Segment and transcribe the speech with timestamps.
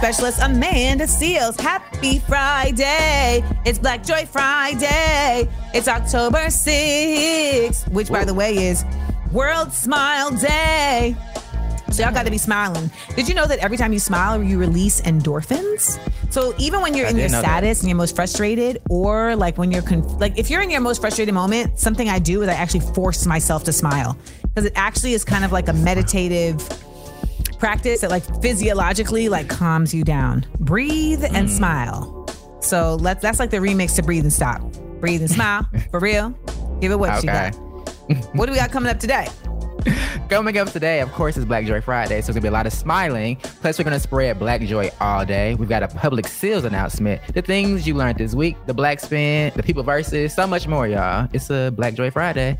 [0.00, 1.60] Comedian and common sense specialist, Amanda Seales.
[1.60, 3.42] Happy Friday.
[3.64, 5.48] It's Black Joy Friday.
[5.72, 8.84] It's October 6th, which, by the way, is
[9.32, 11.16] World Smile Day.
[11.90, 12.90] So y'all got to be smiling.
[13.14, 15.98] Did you know that every time you smile, you release endorphins?
[16.32, 17.44] So even when you're I in your that.
[17.44, 20.80] saddest and you're most frustrated, or like when you're conf- like if you're in your
[20.80, 24.72] most frustrated moment, something I do is I actually force myself to smile because it
[24.74, 26.56] actually is kind of like a meditative
[27.64, 30.44] practice that like physiologically like calms you down.
[30.60, 31.56] Breathe and Mm.
[31.56, 32.26] smile.
[32.60, 34.60] So let's that's like the remix to breathe and stop.
[35.00, 36.30] Breathe and smile for real.
[36.82, 37.54] Give it what you got.
[38.34, 39.28] What do we got coming up today?
[40.28, 42.66] Coming up today, of course, is Black Joy Friday, so it's gonna be a lot
[42.66, 43.36] of smiling.
[43.60, 45.54] Plus, we're gonna spread Black Joy all day.
[45.54, 49.52] We've got a public Seales announcement, the things you learned this week, the Black Spin,
[49.56, 51.28] the People Versus, so much more, y'all.
[51.32, 52.58] It's a Black Joy Friday.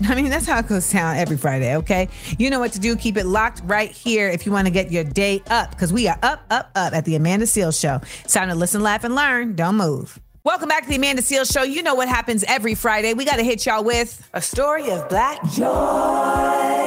[0.08, 2.08] I mean, that's how it goes down every Friday, okay?
[2.38, 2.96] You know what to do.
[2.96, 6.08] Keep it locked right here if you want to get your day up because we
[6.08, 8.00] are up, up, up at the Amanda Seales Show.
[8.24, 9.54] It's time to listen, laugh, and learn.
[9.54, 10.18] Don't move.
[10.42, 11.64] Welcome back to the Amanda Seales Show.
[11.64, 13.12] You know what happens every Friday.
[13.12, 16.79] We got to hit y'all with a story of black joy.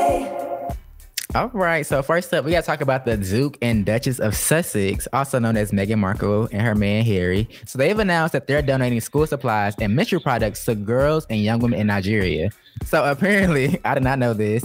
[1.35, 5.07] All right, so first up, we gotta talk about the Duke and Duchess of Sussex,
[5.13, 7.49] also known as Meghan Markle and her man Harry.
[7.65, 11.57] So they've announced that they're donating school supplies and menstrual products to girls and young
[11.57, 12.51] women in Nigeria.
[12.85, 14.63] So apparently, I did not know this.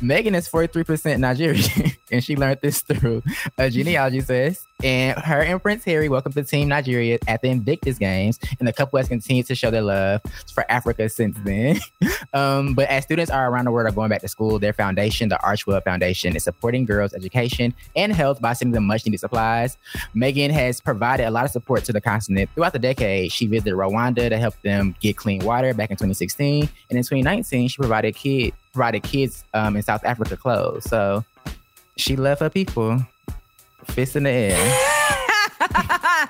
[0.00, 3.22] Meghan is 43% Nigerian, and she learned this through
[3.58, 4.66] a genealogy test.
[4.82, 8.72] And her and Prince Harry welcomed to Team Nigeria at the Invictus Games, and the
[8.72, 10.20] couple has continued to show their love
[10.52, 11.80] for Africa since then.
[12.34, 15.28] um, but as students are around the world are going back to school, their foundation,
[15.28, 19.76] the Archewell Foundation, is supporting girls' education and health by sending them much needed supplies.
[20.14, 23.32] Meghan has provided a lot of support to the continent throughout the decade.
[23.32, 27.68] She visited Rwanda to help them get clean water back in 2016, and in 2019,
[27.68, 30.84] she provided kid provided kids um, in South Africa clothes.
[30.84, 31.24] So
[31.96, 33.00] she left her people.
[33.86, 34.58] Fist in the air.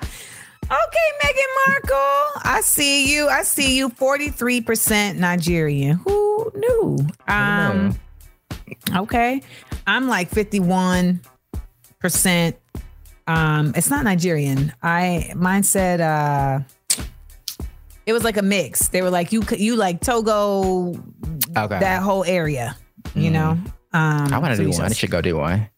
[0.67, 2.41] Okay, Meghan Markle.
[2.43, 3.27] I see you.
[3.27, 3.89] I see you.
[3.89, 5.97] 43% Nigerian.
[5.97, 6.97] Who knew?
[7.27, 7.95] Um,
[8.95, 9.43] okay.
[9.85, 11.19] I'm like 51%.
[13.27, 14.73] Um, it's not Nigerian.
[14.81, 16.59] I mine said uh
[18.07, 18.87] it was like a mix.
[18.87, 20.95] They were like you could you like Togo
[21.55, 21.79] Okay.
[21.79, 22.75] that whole area,
[23.13, 23.33] you Mm.
[23.33, 23.57] know.
[23.95, 24.85] Um I want to so do we one.
[24.85, 25.69] I just- should go do one.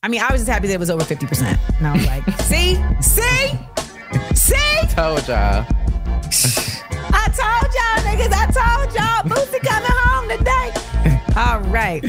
[0.00, 1.58] I mean, I was just happy that it was over 50%.
[1.78, 2.76] And I was like, see?
[3.00, 3.58] See?
[4.34, 4.54] See?
[4.56, 5.66] I told y'all.
[7.10, 8.32] I told y'all, niggas.
[8.32, 9.22] I told y'all.
[9.28, 11.20] Boosie coming home today.
[11.36, 12.04] All right.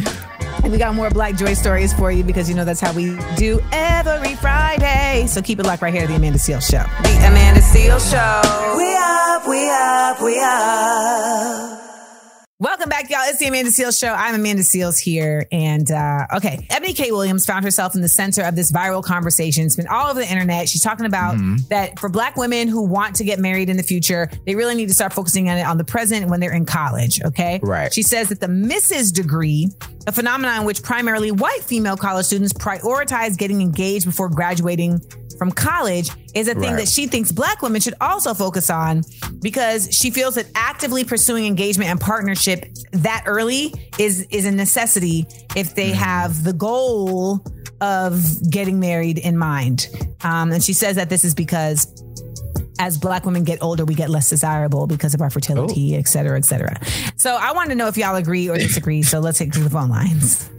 [0.63, 3.18] And we got more Black Joy stories for you because you know that's how we
[3.38, 5.25] do every Friday.
[5.28, 6.84] So keep it locked right here at the Amanda Seal Show.
[7.03, 8.75] The Amanda Seal Show.
[8.78, 11.88] We up, we up, we up.
[12.62, 13.22] Welcome back, y'all.
[13.24, 14.09] It's the Amanda Seales Show.
[14.09, 15.47] I'm Amanda Seales here.
[15.50, 17.09] And uh, okay, Eboni K.
[17.14, 19.64] Williams found herself in the center of this viral conversation.
[19.66, 20.68] It's been all over the internet.
[20.68, 21.38] She's talking about
[21.69, 24.90] that for Black women who want to get married in the future, they really need
[24.90, 27.22] to start focusing on it on the present when they're in college.
[27.24, 27.62] Okay.
[27.64, 27.94] Right.
[27.94, 29.14] She says that the Mrs.
[29.14, 29.69] degree,
[30.08, 35.00] a phenomenon in which primarily white female college students prioritize getting engaged before graduating
[35.38, 36.80] from college, is a thing Right.
[36.80, 39.04] that she thinks black women should also focus on
[39.42, 45.25] because she feels that actively pursuing engagement and partnership that early is is a necessity
[45.56, 47.40] if they have the goal
[47.80, 48.22] of
[48.52, 49.88] getting married in mind.
[50.24, 51.88] Um, and she says that this is because
[52.80, 56.38] as black women get older, we get less desirable because of our fertility, et cetera,
[56.38, 56.80] et cetera.
[57.18, 59.04] So I want to know if y'all agree or disagree.
[59.04, 60.50] So let's take to the phone lines.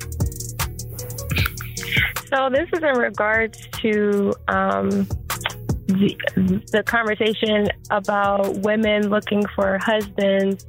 [2.28, 4.88] So this is in regards to um,
[5.86, 6.16] the,
[6.70, 10.64] the conversation about women looking for husbands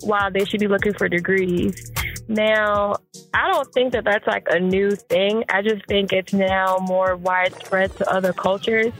[0.00, 1.92] while they should be looking for degrees.
[2.28, 2.96] Now,
[3.34, 5.44] I don't think that that's like a new thing.
[5.48, 8.92] I just think it's now more widespread to other cultures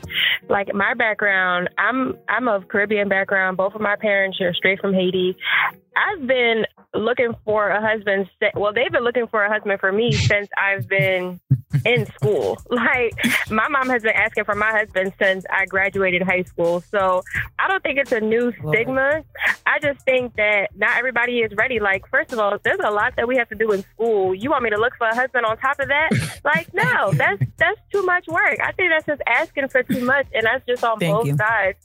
[0.49, 3.57] like my background, I'm I'm of Caribbean background.
[3.57, 5.37] Both of my parents are straight from Haiti.
[5.95, 8.29] I've been looking for a husband.
[8.55, 11.39] Well, they've been looking for a husband for me since I've been
[11.85, 12.57] in school.
[12.73, 13.13] Like
[13.49, 16.81] my mom has been asking for my husband since I graduated high school.
[16.81, 17.21] So
[17.59, 19.23] I don't think it's a new stigma.
[19.65, 21.79] I just think that not everybody is ready.
[21.79, 24.33] Like first of all, there's a lot that we have to do in school.
[24.33, 26.09] You want me to look for a husband on top of that?
[26.43, 28.59] Like no, that's that's too much work.
[28.61, 31.37] I think that's just asking for too much, and that's just on Thank both you.
[31.37, 31.77] sides.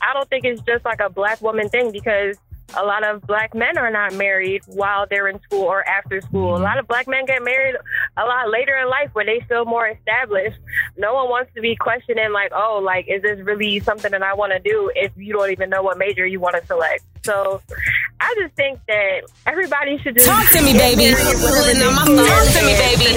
[0.00, 2.36] I don't think it's just like a black woman thing because
[2.76, 6.52] a lot of black men are not married while they're in school or after school.
[6.52, 6.64] A mm-hmm.
[6.64, 7.76] lot of black men get married
[8.16, 10.58] a lot later in life where they feel more established.
[10.96, 14.34] No one wants to be questioning like, oh, like, is this really something that I
[14.34, 17.04] want to do if you don't even know what major you want to select?
[17.24, 17.62] So
[18.18, 21.14] I just think that everybody should just Talk to me, baby.
[21.14, 22.26] Pulling on my phone.
[22.26, 23.14] Talk to me, baby.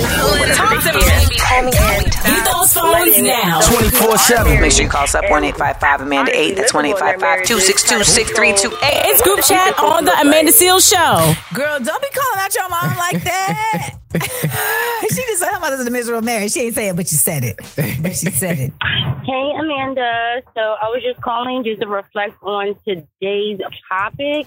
[0.54, 1.36] Talk to me, baby.
[1.42, 1.72] Call.
[1.74, 3.62] Get those phones now.
[3.66, 4.62] 24 7.
[4.62, 6.56] Make sure you call us up 1 855 Amanda 8.
[6.56, 8.78] That's 1 855 262 6328.
[9.10, 11.34] It's group chat on the Amanda Seales Show.
[11.56, 13.98] Girl, don't be calling out your mom like that.
[15.10, 16.54] she just said her mother's a miserable marriage.
[16.54, 17.58] She ain't say it, but she said it.
[18.02, 18.74] But she said it.
[19.26, 20.44] Hey, Amanda.
[20.54, 23.60] So I was just calling just to reflect on today's
[23.90, 24.46] topic.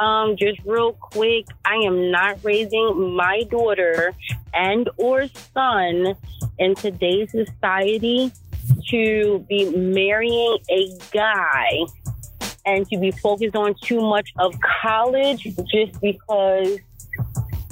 [0.00, 4.12] Um, just real quick, I am not raising my daughter
[4.52, 6.16] and or son
[6.58, 8.32] in today's society
[8.90, 11.86] to be marrying a guy
[12.64, 16.78] and to be focused on too much of college just because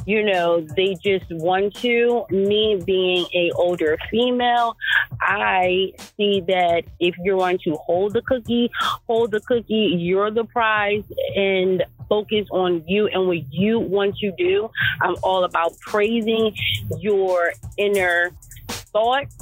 [0.07, 2.25] you know they just want to.
[2.31, 4.77] Me being a older female
[5.21, 8.71] i see that if you're going to hold the cookie
[9.07, 11.05] hold the cookie you're the prize
[11.37, 14.71] and focus on you and what you want to do.
[15.01, 16.55] I'm all about praising
[17.01, 18.33] your inner
[18.69, 19.37] thoughts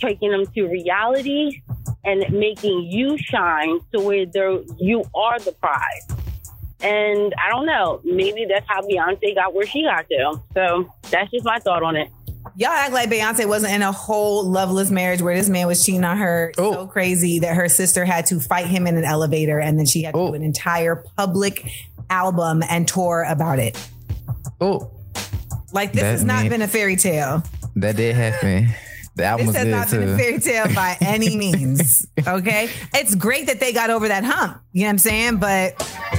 [0.00, 1.60] taking them to reality
[2.04, 4.24] and making you shine to where
[4.78, 6.17] you are the prize
[6.80, 10.40] and I don't know, maybe that's how Beyonce got where she got to.
[10.54, 12.08] So that's just my thought on it.
[12.56, 16.04] Y'all act like Beyonce wasn't in a whole loveless marriage where this man was cheating
[16.04, 16.72] on her Oh.
[16.72, 20.02] so crazy that her sister had to fight him in an elevator and then she
[20.02, 20.28] had to Oh.
[20.28, 21.68] do an entire public
[22.10, 23.76] album and tour about it.
[24.60, 24.90] Oh,
[25.72, 27.42] Like this That has not mean- been a fairy tale.
[27.76, 28.68] that did happen.
[29.16, 32.06] The album This was has good not been a fairy tale by any means.
[32.26, 32.70] Okay.
[32.94, 34.60] It's great that they got over that hump.
[34.72, 35.36] You know what I'm saying?
[35.36, 35.72] But
[36.12, 36.17] you gr-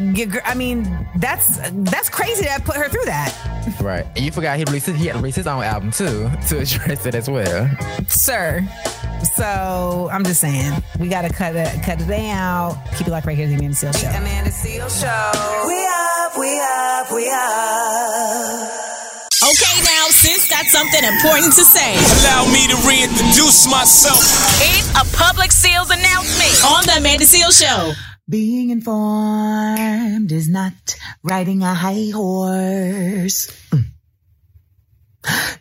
[0.00, 0.86] I mean,
[1.16, 3.34] that's that's crazy that put her through that.
[3.80, 4.06] Right.
[4.14, 6.58] And you forgot he released his, he had to release his own album too to
[6.58, 7.68] address it as well.
[8.08, 8.66] Sir.
[9.34, 12.80] So I'm just saying, we gotta cut it cut it out.
[12.96, 14.08] Keep it like right here, the Amanda Seal Show.
[14.08, 15.66] Amanda Seales Show.
[15.66, 18.88] We up, we up, we up.
[19.38, 21.94] Okay, now, sis got something important to say.
[21.94, 24.18] Allow me to reintroduce myself.
[24.60, 27.92] It's a public Seales announcement on the Amanda Seales Show.
[28.30, 30.74] Being informed is not
[31.22, 33.50] riding a high horse.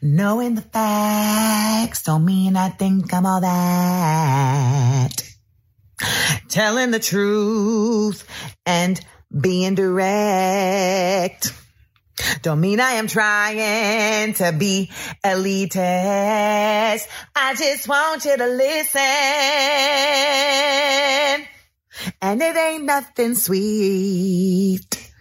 [0.02, 5.14] Knowing the facts don't mean I think I'm all that.
[6.50, 8.28] Telling the truth
[8.66, 9.00] and
[9.32, 11.54] being direct
[12.42, 14.92] don't mean I am trying to be
[15.24, 17.08] elitist.
[17.34, 19.02] I just want you to listen.
[22.22, 25.12] And it ain't nothing sweet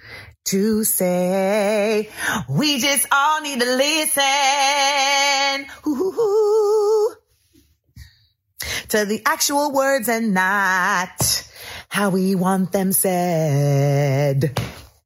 [0.46, 2.08] to say.
[2.48, 4.22] We just all need to listen.
[8.88, 11.50] To the actual words and not
[11.88, 14.58] how we want them said.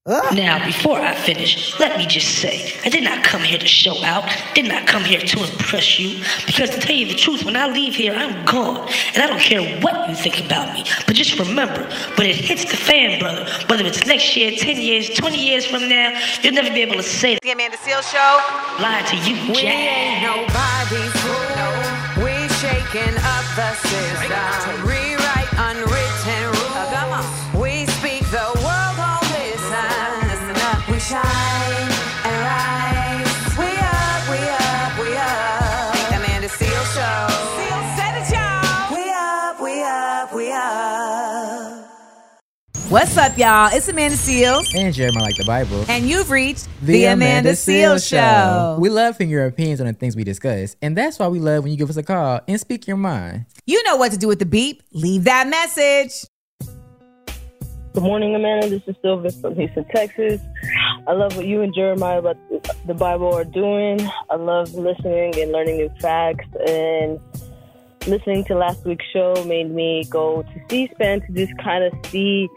[0.07, 0.35] Ugh.
[0.35, 4.03] Now, before I finish, let me just say, I did not come here to show
[4.03, 7.55] out, did not come here to impress you, because to tell you the truth, when
[7.55, 10.85] I leave here, I'm gone, and I don't care what you think about me.
[11.07, 11.85] But just remember,
[12.17, 15.87] when it hits the fan, brother, whether it's next year, 10 years, 20 years from
[15.87, 17.43] now, you'll never be able to say that.
[17.43, 18.41] The Amanda Seal Show.
[18.81, 19.75] lie to you, We Jack.
[19.77, 22.25] ain't nobody's fool.
[22.25, 25.00] We shaking up the system.
[42.91, 43.71] What's up, y'all?
[43.73, 45.85] It's Amanda Seales, And Jeremiah like the Bible.
[45.89, 48.79] and you've reached the, Amanda, Seales Show.
[48.81, 50.75] We love hearing your opinions on the things we discuss.
[50.83, 53.47] And that's why we love when you give us a call and speak your mind.
[53.65, 54.83] You know what to do with the beep.
[54.93, 56.27] Leave that message.
[57.95, 58.69] Good morning, Amanda.
[58.69, 60.41] This is Sylvia from Houston, Texas.
[61.07, 62.37] I love what you and Jeremiah about
[62.87, 64.01] the Bible are doing.
[64.31, 66.47] I love listening and learning new facts.
[66.69, 67.21] And
[68.07, 72.49] listening to last week's show made me go to C-SPAN to just kind of see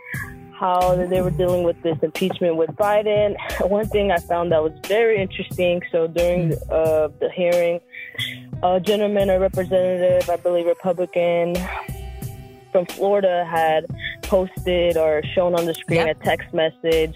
[0.63, 3.35] how they were dealing with this impeachment with Biden.
[3.69, 5.81] One thing I found that was very interesting.
[5.91, 7.81] So during uh, the hearing,
[8.63, 11.55] a gentleman, a representative, I believe Republican
[12.71, 13.81] from Florida, had
[14.21, 16.21] posted or shown on the screen Yep.
[16.21, 17.15] a text message.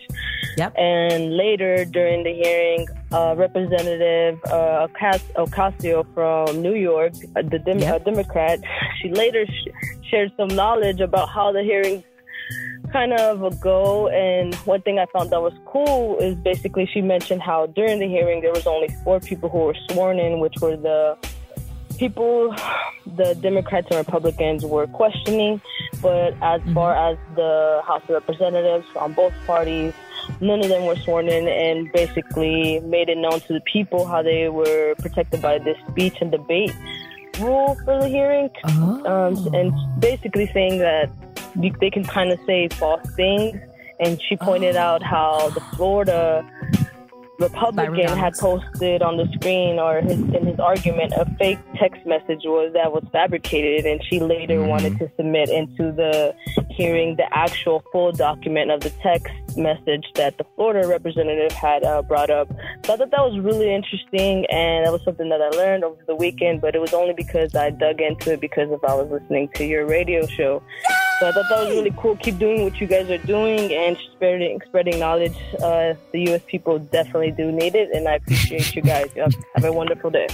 [0.58, 0.74] Yep.
[0.78, 7.60] And later during the hearing, uh, Representative uh, Ocas- Ocasio from New York, uh, the
[7.60, 8.04] Dem- Yep.
[8.04, 8.60] Democrat,
[9.02, 9.70] she later sh-
[10.10, 12.04] shared some knowledge about how the hearings
[12.92, 14.08] kind of a go.
[14.10, 18.08] And one thing I found that was cool is basically she mentioned how during the
[18.08, 21.18] hearing there was only four people who were sworn in, which were the
[21.98, 22.56] people
[23.16, 25.62] the Democrats and Republicans were questioning.
[26.02, 29.94] But as far as the House of Representatives on both parties,
[30.42, 34.22] none of them were sworn in and basically made it known to the people how
[34.22, 36.74] they were protected by this speech and debate
[37.40, 38.50] rule for the hearing.
[38.66, 41.10] Um, and basically saying that
[41.80, 43.60] they can kind of say false things.
[44.00, 44.82] And she pointed oh.
[44.82, 46.48] out how the Florida
[47.40, 52.42] Republican had posted on the screen or his, in his argument a fake text message
[52.46, 54.70] was that was fabricated, and she later mm-hmm.
[54.70, 56.34] wanted to submit into the
[56.70, 62.02] hearing the actual full document of the text message that the Florida representative had uh,
[62.02, 62.48] brought up.
[62.86, 66.02] So I thought that was really interesting, and that was something that I learned over
[66.06, 66.62] the weekend.
[66.62, 69.66] But it was only because I dug into it because if I was listening to
[69.66, 70.62] your radio show.
[71.20, 72.16] So I thought that was really cool.
[72.18, 75.38] Keep doing what you guys are doing and spreading spreading knowledge.
[75.62, 76.42] Uh, the U.S.
[76.48, 79.10] people definitely do need it, and I appreciate you guys.
[79.16, 80.28] Have a wonderful day.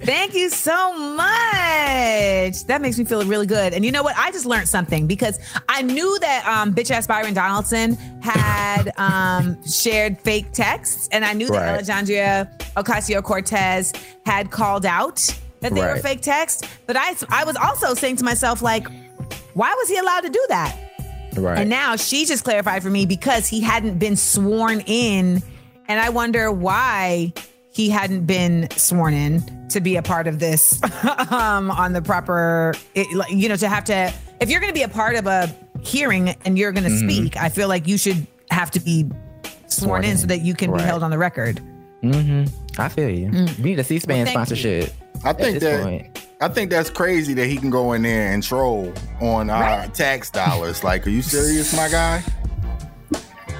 [0.00, 2.64] Thank you so much.
[2.66, 3.72] That makes me feel really good.
[3.72, 4.16] And you know what?
[4.16, 9.62] I just learned something because I knew that um, bitch ass Byron Donaldson had um,
[9.66, 11.68] shared fake texts, and I knew that Right.
[11.68, 13.92] Alexandria Ocasio Cortez
[14.26, 15.16] had called out
[15.60, 16.68] that they were fake texts.
[16.86, 18.86] But I, I was also saying to myself, like,
[19.54, 20.76] why was he allowed to do that?
[21.36, 21.58] Right.
[21.58, 25.42] And now she just clarified for me because he hadn't been sworn in.
[25.88, 27.32] And I wonder why
[27.72, 30.80] he hadn't been sworn in to be a part of this
[31.30, 34.82] um, on the proper, it, you know, to have to, if you're going to be
[34.82, 37.00] a part of a hearing and you're going to Mhm.
[37.10, 39.02] speak, I feel like you should have to be
[39.66, 40.18] sworn, Sworn in, in.
[40.18, 40.78] so that you can Right.
[40.78, 41.60] be held on the record.
[42.02, 42.80] Mm-hmm.
[42.80, 43.28] I feel you.
[43.30, 43.58] Mm.
[43.58, 44.92] We need a C-SPAN Well, thank sponsorship.
[45.24, 46.22] I think that point.
[46.40, 50.30] I think that's crazy that he can go in there and troll on our tax
[50.30, 50.84] dollars.
[50.84, 52.22] Like, are you serious, my guy?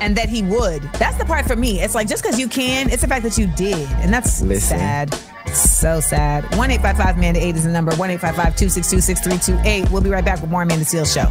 [0.00, 0.82] And that he would.
[0.98, 1.80] That's the part for me.
[1.80, 3.88] It's like just because you can, it's the fact that you did.
[3.94, 4.78] And that's Listen.
[4.78, 5.18] sad.
[5.54, 6.44] So sad.
[6.56, 7.94] 1 855 Amanda 8 is the number.
[7.96, 9.90] 1 855 262 6328.
[9.90, 11.30] We'll be right back with more Amanda Seal Show.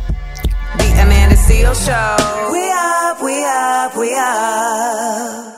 [0.78, 2.50] The Amanda Seal Show.
[2.52, 5.55] We up, we up, we up.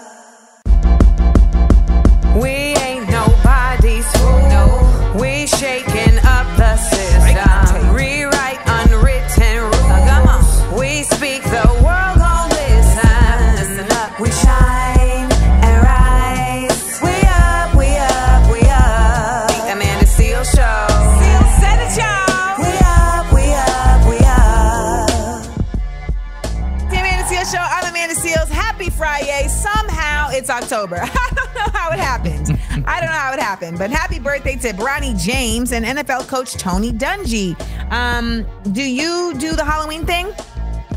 [33.48, 37.56] Happened, but happy birthday to Bronny James and NFL coach Tony Dungy.
[37.94, 40.34] Um, do you do the Halloween thing,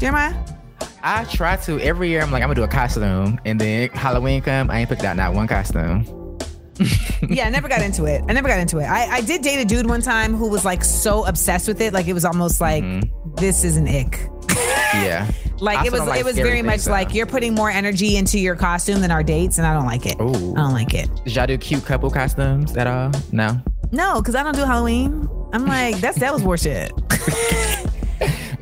[0.00, 0.34] Jeremiah?
[1.04, 2.20] I try to every year.
[2.22, 5.16] I'm like, I'm gonna do a costume, and then Halloween come, I ain't picked out
[5.16, 6.04] not one costume.
[7.28, 8.20] yeah, I never got into it.
[8.28, 8.84] I never got into it.
[8.84, 11.92] I, I did date a dude one time who was like so obsessed with it,
[11.92, 12.82] like it was almost like
[13.36, 14.28] this is an ick.
[14.92, 15.30] Yeah.
[15.60, 16.92] Like it was, like it was very much though.
[16.92, 20.06] like you're putting more energy into your costume than our dates, and I don't like
[20.06, 20.16] it.
[20.20, 20.52] Ooh.
[20.54, 21.08] I don't like it.
[21.24, 23.12] Did y'all do cute couple costumes at all?
[23.32, 23.60] No.
[23.92, 25.28] No, because I don't do Halloween.
[25.52, 26.92] I'm like, that's devil's worship.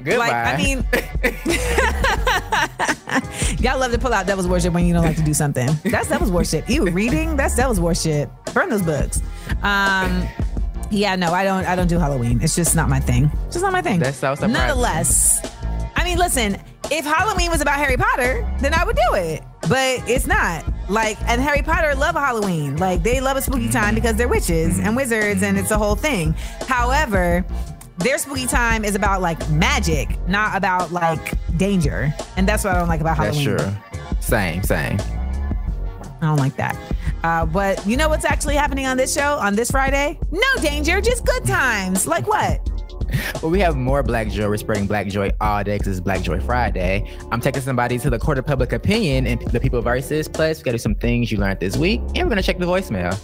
[0.02, 0.16] Goodbye.
[0.16, 0.84] Like, I mean,
[3.60, 5.68] y'all love to pull out devil's worship when you don't like to do something.
[5.84, 6.68] That's devil's worship.
[6.68, 7.36] You reading?
[7.36, 8.30] That's devil's worship.
[8.54, 9.20] Burn those books.
[9.62, 10.26] Um,
[10.90, 11.66] yeah, no, I don't.
[11.66, 12.40] I don't do Halloween.
[12.42, 13.30] It's just not my thing.
[13.46, 13.98] It's just not my thing.
[14.00, 14.54] That's so surprising.
[14.54, 15.40] Nonetheless,
[15.96, 16.56] I mean, listen.
[16.90, 19.42] If Halloween was about Harry Potter, then I would do it.
[19.68, 20.64] But it's not.
[20.88, 22.76] Like, and Harry Potter love Halloween.
[22.76, 25.96] Like, they love a spooky time because they're witches and wizards, and it's a whole
[25.96, 26.32] thing.
[26.66, 27.44] However,
[27.98, 32.14] their spooky time is about like magic, not about like danger.
[32.36, 33.58] And that's what I don't like about That's Halloween.
[33.58, 34.10] true.
[34.20, 34.96] Same, same.
[36.20, 36.76] I don't like that.
[37.22, 40.18] Uh, but you know what's actually happening on this show on this Friday?
[40.30, 42.06] No danger, just good times.
[42.06, 42.66] Like what?
[43.42, 44.48] Well, we have more Black Joy.
[44.48, 47.08] We're spreading Black Joy all day because it's Black Joy Friday.
[47.30, 50.26] I'm taking somebody to the court of public opinion and the people versus.
[50.26, 52.58] Plus, we got to do some things you learned this week, and we're gonna check
[52.58, 53.16] the voicemail.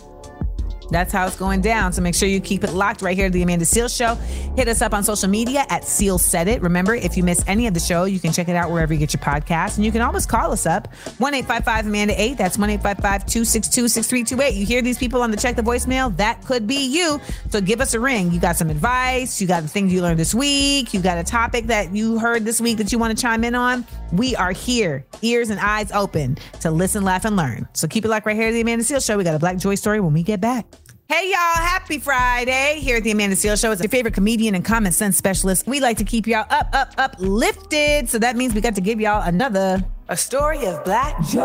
[0.91, 1.93] That's how it's going down.
[1.93, 4.15] So make sure you keep it locked right here to the Amanda Seales Show.
[4.57, 6.63] Hit us up on social media at Seal Said It.
[6.63, 8.99] Remember, if you miss any of the show, you can check it out wherever you
[8.99, 9.77] get your podcast.
[9.77, 12.39] And you can always call us up 1 855 Amanda 8.
[12.39, 14.59] That's 1 855 262 6328.
[14.59, 16.15] You hear these people on the check the voicemail?
[16.17, 17.21] That could be you.
[17.51, 18.33] So give us a ring.
[18.33, 19.41] You got some advice.
[19.41, 20.95] You got the things you learned this week.
[20.95, 23.55] You got a topic that you heard this week that you want to chime in
[23.55, 23.87] on.
[24.13, 27.69] We are here, ears and eyes open to listen, laugh, and learn.
[27.73, 29.17] So keep it locked right here at the Amanda Seales Show.
[29.17, 30.67] We got a Black Joy story when we get back.
[31.07, 33.71] Hey y'all, happy Friday here at the Amanda Seales Show.
[33.71, 35.67] It's your favorite comedian and common sense specialist.
[35.67, 38.09] We like to keep y'all up, up, uplifted.
[38.09, 41.43] So that means we got to give y'all another a story of black joy.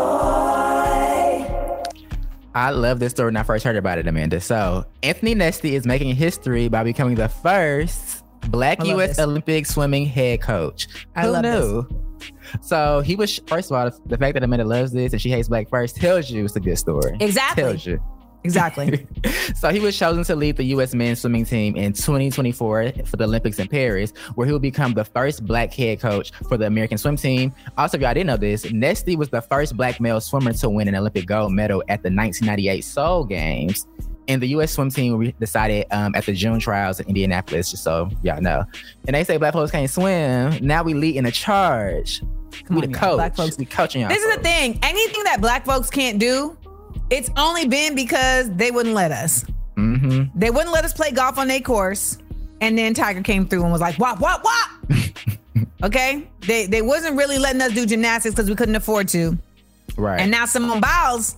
[2.54, 4.40] I love this story when I first heard about it, Amanda.
[4.40, 9.10] So Anthony Nesty is making history by becoming the first Black U.S.
[9.10, 9.18] this.
[9.18, 10.88] Olympic swimming head coach.
[11.14, 12.32] I Who love this.
[12.62, 15.48] So he was first of all the fact that Amanda loves this and she hates
[15.48, 17.18] black first tells you it's a good story.
[17.20, 17.62] Exactly.
[17.62, 18.02] Tells you.
[18.44, 19.06] Exactly.
[19.56, 20.94] So he was chosen to lead the U.S.
[20.94, 25.04] men's swimming team in 2024 for the Olympics in Paris, where he will become the
[25.04, 27.52] first black head coach for the American swim team.
[27.76, 30.88] Also, if y'all didn't know this, Nesty was the first black male swimmer to win
[30.88, 33.86] an Olympic gold medal at the 1998 Seoul Games.
[34.28, 34.72] And the U.S.
[34.72, 38.64] swim team decided um, at the June trials in Indianapolis, just so y'all know.
[39.06, 40.64] And they say black folks can't swim.
[40.64, 42.22] Now we leading a charge.
[42.64, 43.16] Come we on, the coach.
[43.16, 44.10] Black folks- We coaching y'all.
[44.10, 44.78] This is the thing.
[44.82, 46.56] Anything that black folks can't do,
[47.10, 49.44] it's only been because they wouldn't let us.
[49.76, 50.38] Mm-hmm.
[50.38, 52.18] They wouldn't let us play golf on their course.
[52.60, 54.70] And then Tiger came through and was like, wop, wop, wop.
[55.82, 56.28] okay?
[56.40, 59.38] They they wasn't really letting us do gymnastics because we couldn't afford to.
[59.96, 60.20] Right.
[60.20, 61.36] And now Simone Biles,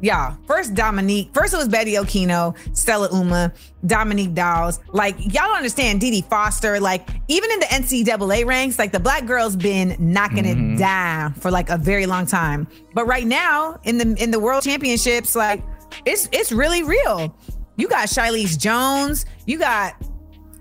[0.00, 3.54] y'all, first Dominique, first it was Betty Okino, Stella Umeh,
[3.86, 4.80] Dominique Dawes.
[4.88, 6.80] Like, y'all don't understand Dee Dee Foster.
[6.80, 10.76] Like, even in the NCAA ranks, like the black girls been knocking it mm-hmm.
[10.76, 12.66] down for like a very long time.
[12.94, 15.62] But right now, in the in the world championships, like
[16.04, 17.34] it's it's really real.
[17.76, 19.94] You got Shilese Jones, you got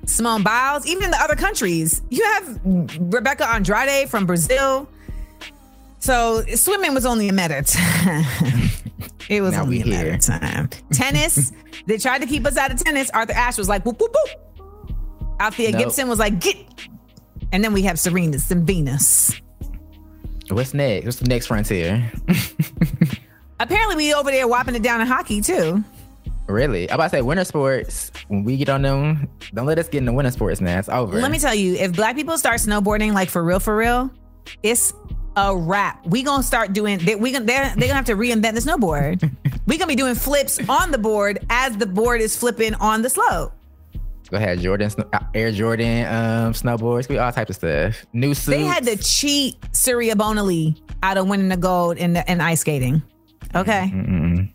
[0.06, 2.02] Simone Biles, even in the other countries.
[2.10, 4.88] You have Rebeca Andrade from Brazil.
[6.00, 8.26] So swimming was only a time.
[9.30, 10.16] it was Now only a we matter here.
[10.16, 10.70] of time.
[10.94, 11.52] Tennis,
[11.86, 13.10] they tried to keep us out of tennis.
[13.12, 15.38] Arthur Ashe was like, whoop, whoop, whoop.
[15.40, 15.82] Althea Nope.
[15.84, 16.58] Gibson was like, get.
[17.52, 19.40] And then we have Serena's and Venus.
[20.50, 21.06] What's next?
[21.06, 22.12] What's the next frontier?
[23.60, 25.84] Apparently, we over there whopping it down in hockey too.
[26.48, 26.90] Really?
[26.90, 28.12] I'm about to say winter sports.
[28.28, 30.80] When we get on them, don't let us get into winter sports now.
[30.80, 31.20] It's over.
[31.20, 34.10] Let me tell you, if black people start snowboarding like for real, for real,
[34.64, 34.94] it's
[35.36, 36.06] a wrap.
[36.06, 37.00] We gonna start doing.
[37.00, 39.32] They, we gonna they're, they're gonna have to reinvent the snowboard.
[39.66, 43.10] we gonna be doing flips on the board as the board is flipping on the
[43.10, 43.54] slope.
[44.30, 48.06] Go ahead, Jordan, uh, Air Jordan, um, snowboards, we all types of stuff.
[48.14, 48.46] New suits.
[48.46, 52.62] They had to cheat Surya Bonaly out of winning the gold in the, in ice
[52.62, 53.04] skating.
[53.54, 53.92] Okay.
[53.94, 54.54] Mm-mm.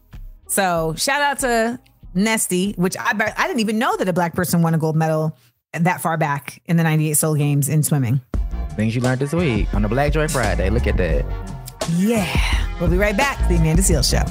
[0.49, 1.79] So shout out to
[2.15, 5.37] Nesty, which I I didn't even know that a black person won a gold medal
[5.73, 8.21] that far back in the 98 Seoul Games in swimming.
[8.77, 10.69] Things you learned this week on the Black Joy Friday.
[10.69, 11.25] Look at that.
[11.97, 12.77] Yeah.
[12.79, 13.39] We'll be right back.
[13.49, 14.23] The Amanda Seales Show.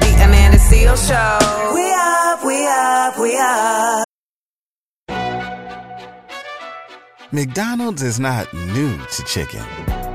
[0.00, 1.74] The Amanda Seales Show.
[1.74, 4.04] We up, we up, we up.
[7.32, 9.99] McDonald's is not new to chicken.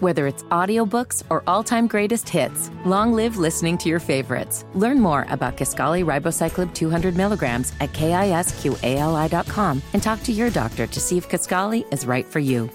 [0.00, 4.64] Whether it's audiobooks or all-time greatest hits, long live listening to your favorites.
[4.74, 11.00] Learn more about Kisqali Ribociclib 200 milligrams at kisqali.com and talk to your doctor to
[11.00, 12.68] see if Kisqali is right for you.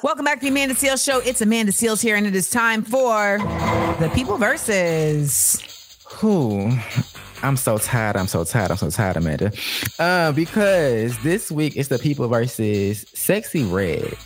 [0.00, 1.18] Welcome back to the Amanda Seales Show.
[1.18, 3.38] It's Amanda Seales here, and it is time for
[3.98, 5.60] the People versus.
[6.08, 6.70] Who?
[7.42, 8.16] I'm so tired.
[8.16, 8.70] I'm so tired.
[8.70, 9.52] I'm so tired, Amanda.
[9.98, 14.16] Uh, because this week it's the people versus Sexy Red.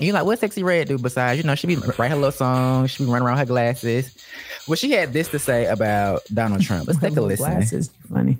[0.00, 2.86] You like what Sexy Red do besides, you know, she be write her little song,
[2.86, 4.16] she be running around her glasses.
[4.66, 6.86] Well, she had this to say about Donald Trump.
[6.86, 7.50] Let's take a listen.
[7.50, 8.38] Glasses, funny.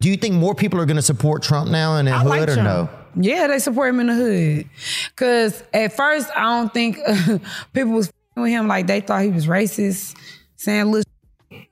[0.00, 2.48] Do you think more people are going to support Trump now in the hood like
[2.48, 2.62] or Trump.
[2.64, 2.88] no?
[3.16, 4.70] Yeah, they support him in the hood.
[5.16, 6.98] Cause at first I don't think
[7.72, 10.16] people was f***ing with him like they thought he was racist,
[10.56, 11.10] saying little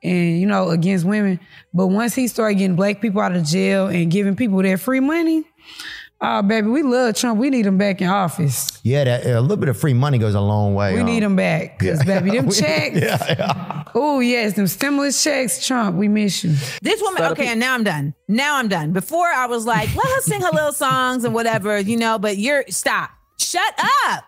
[0.02, 1.38] and you know against women.
[1.72, 5.00] But once he started getting black people out of jail and giving people their free
[5.00, 5.44] money,
[6.20, 7.38] Oh, baby, we love Trump.
[7.38, 8.80] We need him back in office.
[8.82, 10.94] Yeah, that, a little bit of free money goes a long way.
[10.94, 11.78] We um, need him back.
[11.78, 12.18] Because, Yeah.
[12.20, 12.96] baby, them We- checks.
[13.00, 15.64] yeah, Oh, yes, them stimulus checks.
[15.64, 16.54] Trump, we miss you.
[16.82, 18.14] This woman, okay, and now I'm done.
[18.26, 18.92] Now I'm done.
[18.92, 22.36] Before I was like, let her sing her little songs and whatever, you know, but
[22.36, 23.10] you're stop.
[23.38, 23.74] Shut
[24.08, 24.24] up.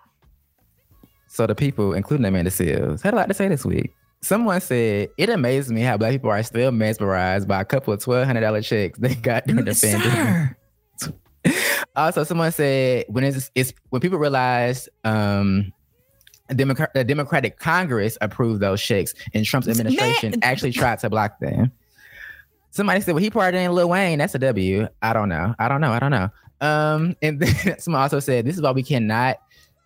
[1.26, 3.92] So the people, including Amanda Seales, had a lot to say this week.
[4.22, 8.00] Someone said, it amazes me how black people are still mesmerized by a couple of
[8.00, 10.56] $1,200 checks they got during the pandemic.
[11.96, 15.72] Also, someone said when it's, it's when people realize um,
[16.54, 21.72] Democrat, the Democratic Congress approved those checks, and Trump's administration actually tried to block them.
[22.70, 24.18] Somebody said, "Well, he parted in Lil Wayne.
[24.18, 25.54] That's a W." I don't know.
[25.58, 25.92] I don't know.
[25.92, 26.30] I don't know.
[26.60, 29.38] Um, and then someone also said, "This is why we cannot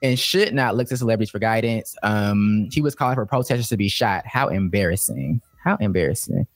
[0.03, 3.77] and should not look to celebrities for guidance." Um, he was calling for protesters to
[3.77, 4.27] be shot.
[4.27, 5.40] How embarrassing!
[5.62, 6.47] How embarrassing!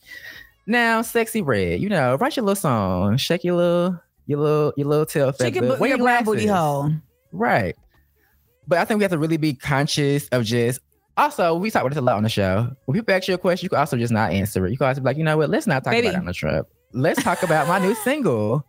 [0.67, 4.87] Now, sexy red, you know, write your little song, shake your little, your little, your
[4.87, 6.93] little tail Shake your feather, bo- wear your brown booty hole.
[7.33, 7.75] Right.
[8.69, 10.81] But I think we have to really be conscious of just.
[11.17, 12.71] Also, we talk about this a lot on the show.
[12.85, 14.71] When people ask you a question, you can also just not answer it.
[14.71, 15.51] You can also be like, you know what?
[15.51, 16.07] Let's not talk Baby.
[16.09, 16.69] about Donald Trump.
[16.93, 18.65] Let's talk about my new single.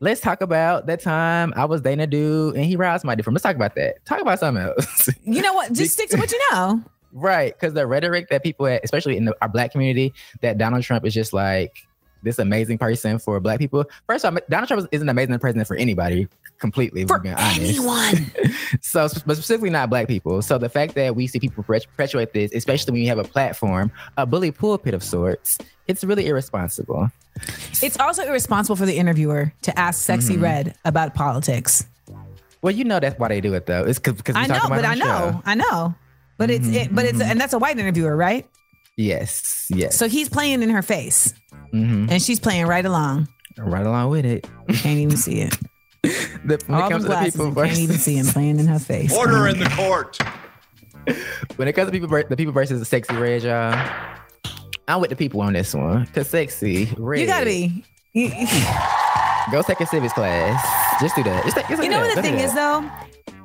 [0.00, 3.34] Let's talk about that time I was dating a dude and he roused my different.
[3.36, 4.04] Let's talk about that.
[4.04, 5.08] Talk about something else.
[5.24, 5.72] You know what?
[5.72, 6.82] Just stick to what you know.
[7.12, 7.54] right.
[7.54, 11.14] Because the rhetoric that people, especially in the, our black community, that Donald Trump is
[11.14, 11.78] just like
[12.26, 13.84] this amazing person for black people.
[14.06, 17.06] First of all, Donald Trump is an amazing president for anybody completely.
[17.06, 17.60] For being honest.
[17.60, 18.30] anyone.
[18.82, 20.42] so, but specifically not black people.
[20.42, 23.90] So the fact that we see people perpetuate this, especially when you have a platform,
[24.16, 27.10] a bully pulpit of sorts, it's really irresponsible.
[27.82, 30.42] It's also irresponsible for the interviewer to ask Sexy Mhm.
[30.42, 31.86] Red about politics.
[32.62, 33.84] Well, you know that's why they do it though.
[33.84, 35.94] It's because I know, but I know, I know.
[36.38, 38.46] But it's it, but it's and that's a white interviewer, right?
[38.96, 39.96] Yes, yes.
[39.96, 41.34] So he's playing in her face,
[41.74, 42.10] Mhm.
[42.10, 43.28] and she's playing right along.
[43.58, 44.46] Right along with it.
[44.68, 45.54] Can't even see it.
[46.44, 48.66] The, when All it comes to the people you can't even see him playing in
[48.68, 49.12] her face.
[49.12, 50.16] Order in the court.
[51.56, 53.74] when it comes to people, the people versus the sexy red, y'all.
[54.86, 56.06] I'm with the people on this one.
[56.14, 57.20] Cause sexy red.
[57.20, 57.84] You gotta be.
[59.50, 61.00] Go take a civics class.
[61.00, 61.42] Just do that.
[61.44, 62.14] Just take- just you know that.
[62.14, 62.88] what the Go do thing is though?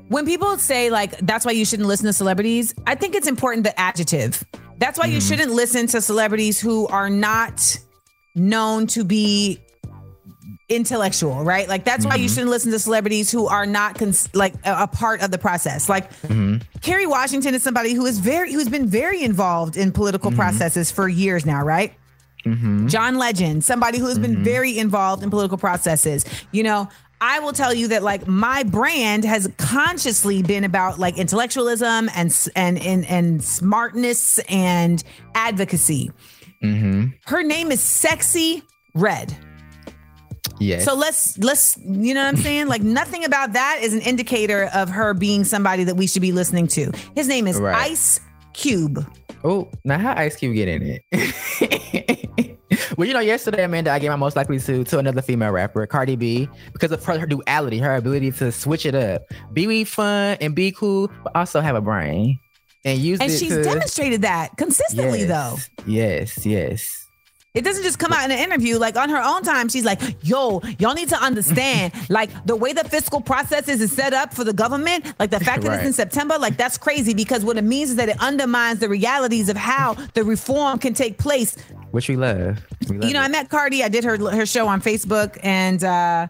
[0.09, 3.63] When people say like that's why you shouldn't listen to celebrities, I think it's important
[3.63, 4.43] the adjective.
[4.81, 5.27] That's why you Mhm.
[5.29, 7.77] shouldn't listen to celebrities who are not
[8.35, 9.61] known to be
[10.69, 11.67] intellectual, right?
[11.69, 12.33] Like that's why you Mhm.
[12.33, 15.87] shouldn't listen to celebrities who are not cons- like a, a part of the process.
[15.89, 16.61] Like Mhm.
[16.81, 21.07] Kerry Washington is somebody who is very who's been very involved in political processes for
[21.09, 21.93] years now, right?
[22.45, 22.87] Mhm.
[22.89, 26.25] John Legend, somebody who has been very involved in political processes.
[26.51, 26.89] You know,
[27.21, 32.49] I will tell you that like my brand has consciously been about like intellectualism and
[32.55, 35.03] and and, and smartness and
[35.35, 36.11] advocacy.
[36.63, 37.09] Mm-hmm.
[37.25, 38.63] Her name is Sexy
[38.95, 39.37] Red.
[40.59, 40.83] Yes.
[40.83, 42.67] So let's let's you know what I'm saying?
[42.67, 46.31] Like nothing about that is an indicator of her being somebody that we should be
[46.31, 46.91] listening to.
[47.15, 47.91] His name is Right.
[47.91, 48.19] Ice
[48.53, 49.05] Cube.
[49.43, 52.57] Oh, now how Ice Cube get in it?
[52.97, 55.85] well, you know, yesterday, Amanda, I gave my most likely to to another female rapper,
[55.87, 59.83] Cardi B, because of her, her duality, her ability to switch it up, be we
[59.83, 62.39] fun and be cool, but also have a brain
[62.85, 63.23] and use it.
[63.23, 65.55] And she's to- demonstrated that consistently though.
[65.85, 67.00] yes, Yes, yes.
[67.53, 68.77] It doesn't just come out in an interview.
[68.77, 72.71] Like on her own time, she's like, yo, y'all need to understand, like the way
[72.71, 75.91] the fiscal processes is set up for the government, like the fact that it's in
[75.93, 79.57] September, like that's crazy because what it means is that it undermines the realities of
[79.57, 81.57] how the reform can take place.
[81.91, 82.57] Which we love.
[82.87, 83.25] We love You know, it.
[83.25, 86.27] I met Cardi, I did her her show on Facebook, and uh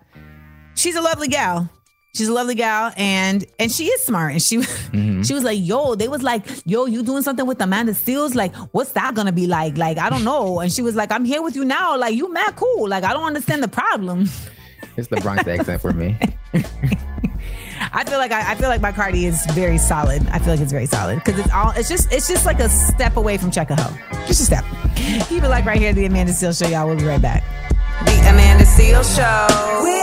[0.74, 1.70] she's a lovely gal.
[2.14, 4.34] She's a lovely gal, and and she is smart.
[4.34, 4.58] And she
[4.92, 5.26] Mhm.
[5.26, 8.36] she was like, "Yo," they was like, "Yo, you doing something with Amanda Seales?
[8.36, 9.78] Like, what's that gonna be like?
[9.78, 11.96] Like, I don't know." And she was like, "I'm here with you now.
[11.98, 12.90] Like, you mad cool.
[12.90, 14.30] Like, I don't understand the problem."
[14.98, 16.18] It's the Bronx accent for me.
[17.94, 20.22] I feel like I, I feel like my Cardi is very solid.
[20.32, 22.68] I feel like it's very solid because it's all it's just it's just like a
[22.68, 23.96] step away from check a hoe.
[24.28, 24.66] Just a step.
[25.30, 26.88] Keep it like right here, the Amanda Seales Show, y'all.
[26.88, 27.42] We'll be right back.
[28.06, 29.48] The Amanda Seal Show.
[29.84, 29.96] We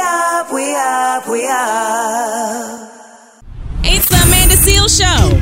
[0.48, 2.90] up, we up, we up.
[3.84, 5.40] It's the Amanda Seal Show.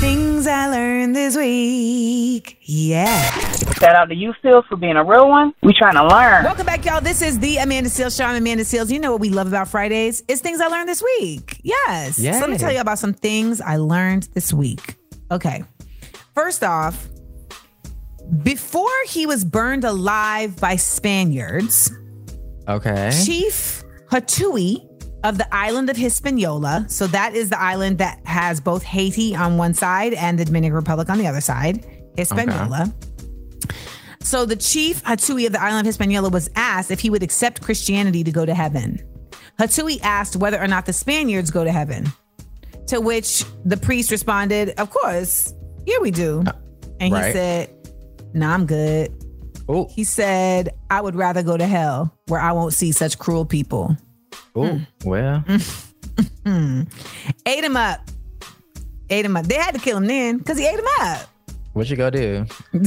[0.00, 2.58] Things I learned this week.
[2.62, 3.30] Yeah.
[3.80, 5.54] Shout out to you, Seales, for being a real one.
[5.62, 6.44] We trying to learn.
[6.44, 7.00] Welcome back, y'all.
[7.00, 8.24] This is the Amanda Seales Show.
[8.24, 8.90] I'm Amanda Seales.
[8.90, 10.22] You know what we love about Fridays?
[10.28, 11.60] It's things I learned this week.
[11.62, 12.18] Yes.
[12.18, 12.32] Yay.
[12.32, 14.96] So let me tell you about some things I learned this week.
[15.30, 15.64] Okay.
[16.34, 17.08] First off,
[18.42, 21.90] before he was burned alive by Spaniards,
[22.68, 23.10] Okay.
[23.24, 24.88] Chief Hatuey
[25.24, 26.86] of the island of Hispaniola.
[26.88, 30.74] So that is the island that has both Haiti on one side and the Dominican
[30.74, 31.86] Republic on the other side.
[32.16, 32.94] Hispaniola.
[34.20, 37.62] So the chief Hatuey of the island of Hispaniola was asked if he would accept
[37.62, 39.02] Christianity to go to heaven.
[39.58, 42.06] Hatuey asked whether or not the Spaniards go to heaven.
[42.88, 45.54] To which the priest responded, Of course,
[45.86, 46.44] here we do.
[47.00, 47.32] And he right.
[47.32, 47.70] said,
[48.34, 49.23] Nah, I'm good.
[49.68, 49.88] Oh.
[49.90, 53.96] He said, I would rather go to hell where I won't see such cruel people.
[54.54, 55.44] Oh, well.
[56.46, 56.82] Hmm.
[57.46, 58.00] Ate him up.
[59.10, 59.46] Ate him up.
[59.46, 61.26] They had to kill him then because he ate him up.
[61.72, 62.46] What you gonna do?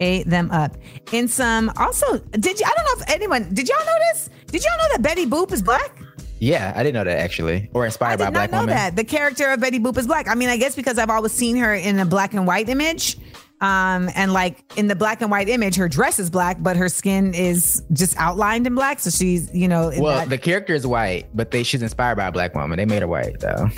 [0.00, 0.76] ate them up.
[1.12, 2.66] In some, also, did you?
[2.66, 3.68] I don't know if anyone did.
[3.68, 4.30] Y'all know this?
[4.46, 5.96] Did y'all know that Betty Boop is black?
[6.38, 7.68] Yeah, I didn't know that actually.
[7.74, 8.76] Or inspired by I did black not know woman.
[8.76, 10.28] that the character of Betty Boop is black.
[10.28, 13.18] I mean, I guess because I've always seen her in a black and white image.
[13.60, 16.88] Um, and like in the black and white image, her dress is black, but her
[16.88, 19.00] skin is just outlined in black.
[19.00, 22.26] So she's, you know, Well, that- the character is white, but they she's inspired by
[22.26, 22.76] a black woman.
[22.78, 23.68] They made her white though.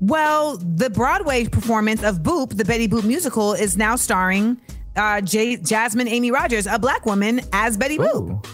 [0.00, 4.60] Well, the Broadway performance of Boop, the Betty Boop musical, is now starring
[4.96, 8.44] uh, J- Jasmine Amy Rogers, a black woman, as Betty Boop.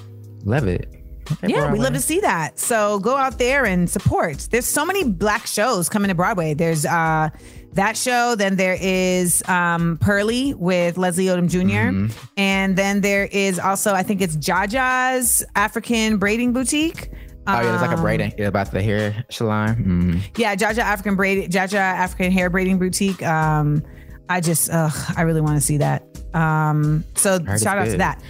[0.45, 0.89] Love it.
[1.33, 2.59] Okay, yeah, we love to see that.
[2.59, 4.49] So go out there and support.
[4.51, 6.55] There's so many black shows coming to Broadway.
[6.55, 7.29] There's uh,
[7.73, 8.35] that show.
[8.35, 12.17] Then there is um, Purlie with Leslie Odom junior Mm-hmm.
[12.37, 17.11] And then there is also, I think it's Jaja's African Braiding Boutique.
[17.47, 19.77] Oh yeah, it's like a Um, braiding yeah, about the hair salon.
[19.77, 20.39] Mhm.
[20.39, 23.23] Yeah, Jaja African braid, Jaja African hair braiding boutique.
[23.23, 23.83] Um,
[24.29, 26.05] I just, ugh, I really want to see that.
[26.35, 28.23] Um, so shout out to that.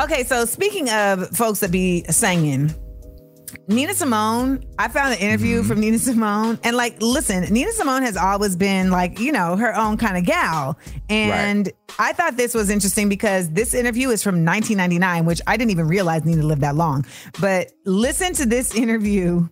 [0.00, 2.74] Okay, so speaking of folks that be singing,
[3.68, 5.68] Nina Simone, I found an interview Mm-hmm.
[5.68, 9.74] from Nina Simone, and like, listen, Nina Simone has always been like, you know, her
[9.76, 10.78] own kind of gal,
[11.08, 15.70] and I thought this was interesting because this interview is from 1999, which I didn't
[15.70, 17.06] even realize Nina lived that long.
[17.40, 19.48] But listen to this interview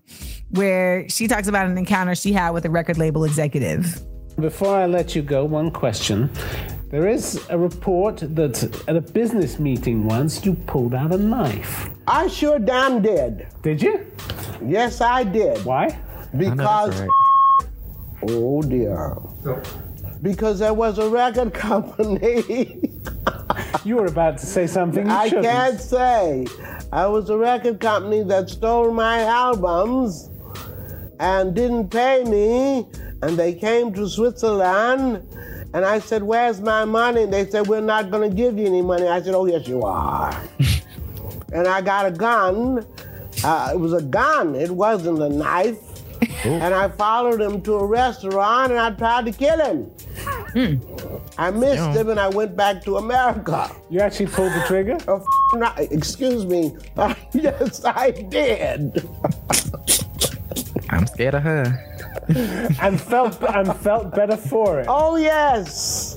[0.50, 4.00] where she talks about an encounter she had with a record label executive.
[4.38, 6.30] Before I let you go, one question.
[6.94, 11.90] There is a report that at a business meeting once you pulled out a knife.
[12.06, 13.48] I sure damn did.
[13.62, 14.06] Did you?
[14.64, 15.64] Yes, I did.
[15.64, 15.98] Why?
[16.38, 17.02] Because.
[18.22, 19.16] Oh dear.
[20.22, 22.92] Because there was a record company.
[23.84, 25.04] you were about to say something.
[25.04, 25.46] You I shouldn't.
[25.46, 26.46] can't say.
[26.92, 30.30] I was a record company that stole my albums
[31.18, 32.86] and didn't pay me,
[33.20, 35.26] and they came to Switzerland.
[35.74, 37.26] And I said, Where's my money?
[37.26, 39.06] They said, We're not going to give you any money.
[39.08, 40.40] I said, Oh, yes, you are.
[41.52, 42.86] and I got a gun.
[43.44, 45.78] Uh, it was a gun, it wasn't a knife.
[46.44, 49.90] And I followed him to a restaurant and I tried to kill him.
[51.38, 51.92] I missed Yeah.
[51.94, 53.70] him and I went back to America.
[53.90, 54.98] You actually pulled the trigger?
[55.08, 56.76] Oh, f- not, excuse me.
[57.32, 59.08] yes, I did.
[60.90, 61.93] I'm scared of her.
[62.80, 64.86] And felt and felt better for it.
[64.88, 66.16] Oh yes.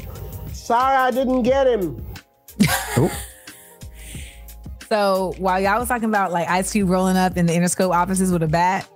[0.54, 2.04] Sorry I didn't get him.
[4.90, 8.32] So while y'all was talking about like Ice Cube rolling up in the Interscope offices
[8.32, 8.88] with a bat,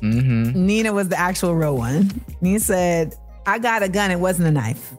[0.00, 0.64] Mm-hmm.
[0.64, 2.08] Nina was the actual real one.
[2.40, 4.10] Nina said, I got a gun.
[4.10, 4.94] It wasn't a knife.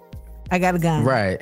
[0.52, 1.04] I got a gun.
[1.06, 1.42] Right.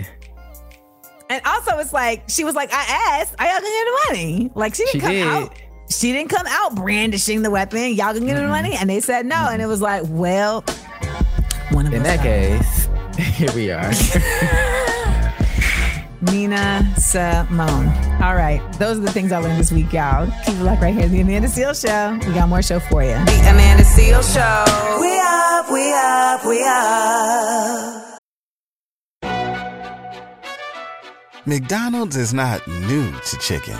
[1.30, 4.52] And also, it's like, she was like, I asked, I y'all gonna get the money?
[4.56, 5.28] Like, she didn't She come did.
[5.28, 5.54] out.
[5.90, 7.94] She didn't come out brandishing the weapon.
[7.94, 8.76] Y'all gonna get the money?
[8.76, 9.36] And they said no.
[9.36, 9.54] Mm-hmm.
[9.54, 10.62] And it was like, well,
[11.72, 12.88] one of In that case,
[13.36, 13.92] here we are.
[16.22, 17.88] Nina Simone.
[18.22, 18.62] All right.
[18.74, 20.28] Those are the things I learned this week, y'all.
[20.46, 21.08] Keep it locked right here.
[21.08, 22.20] The Amanda Seal Show.
[22.28, 23.14] We got more show for you.
[23.14, 24.66] The Amanda Seal Show.
[25.00, 28.20] We up, we up, we up.
[31.46, 33.80] McDonald's is not new to chicken.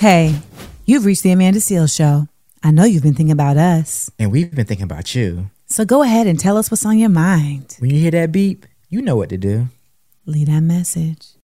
[0.00, 0.40] Hey,
[0.86, 2.26] you've reached the Amanda Seal Show.
[2.62, 4.10] I know you've been thinking about us.
[4.18, 5.50] and we've been thinking about you.
[5.66, 7.76] So go ahead and tell us what's on your mind.
[7.80, 9.68] When you hear that beep, you know what to do.
[10.24, 11.34] Leave that message.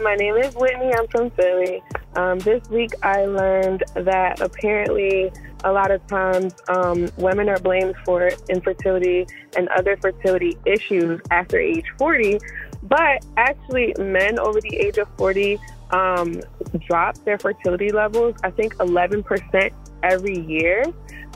[0.00, 0.92] My name is Whitney.
[0.92, 1.80] I'm from Philly.
[2.16, 5.30] Um, this week, I learned that apparently
[5.62, 11.56] a lot of times um, women are blamed for infertility and other fertility issues after
[11.56, 12.40] age 40,
[12.82, 15.60] but actually, men over the age of 40
[15.92, 16.40] um,
[16.86, 19.70] drop their fertility levels, I think 11%
[20.02, 20.84] every year.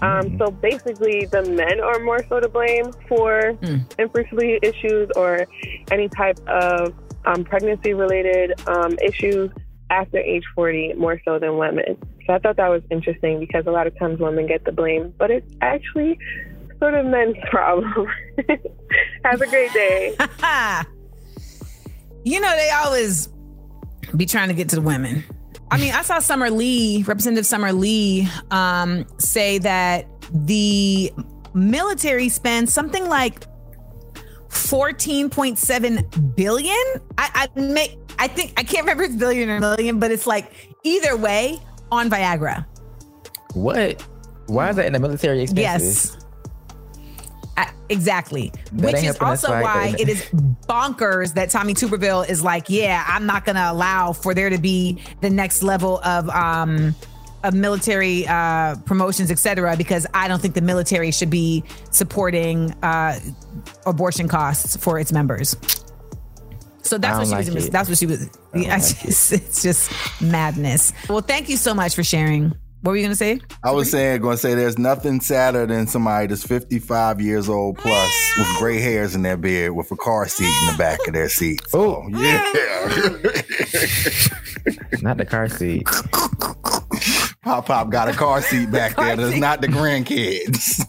[0.03, 3.57] Um, so basically, the men are more so to blame for
[3.99, 5.47] infertility issues or
[5.91, 9.51] any type of um, pregnancy related um, issues
[9.91, 11.97] after age 40 more so than women.
[12.27, 15.15] So I thought that was interesting because a lot of times women get the blame,
[15.17, 16.19] but it's actually
[16.79, 18.07] sort of men's problem.
[19.25, 20.17] Have a great day.
[22.27, 23.29] You know, they always
[24.15, 25.25] be trying to get to the women.
[25.71, 31.13] I mean, I saw Summer Lee, Representative Summer Lee, um, say that the
[31.55, 33.45] military spends something like
[34.49, 36.77] 14.7 billion.
[37.19, 40.27] I, I make I think I can't remember if it's billion or million, but it's
[40.27, 40.53] like
[40.85, 42.65] either way on Viagra.
[43.55, 44.03] What?
[44.47, 46.17] Why is that in the military expenses?
[46.17, 46.26] Yes.
[47.89, 48.53] Exactly.
[48.73, 50.23] That Which is also why it is
[50.69, 54.59] bonkers that Tommy Tuberville is like, yeah, I'm not going to allow for there to
[54.59, 56.95] be the next level of um
[57.45, 63.21] of military uh, promotions, etc., because I don't think the military should be supporting uh,
[63.85, 65.57] abortion costs for its members.
[66.83, 67.65] So that's what she don't was.
[67.65, 67.73] like it.
[67.73, 68.29] That's what she was.
[68.55, 70.93] Yeah, it's, just, it's just madness.
[71.09, 72.53] Well, thank you so much for sharing.
[72.87, 73.41] What were you gonna say?
[73.65, 77.79] I was saying, going to say, there's nothing sadder than somebody that's 55 years old
[77.79, 81.13] plus with gray hairs in their beard with a car seat in the back of
[81.13, 81.61] their seat.
[81.75, 82.45] Oh, yeah.
[85.03, 85.85] Not the car seat.
[87.43, 89.17] Pop Pop got a car seat back there.
[89.17, 90.89] That's not the grandkids.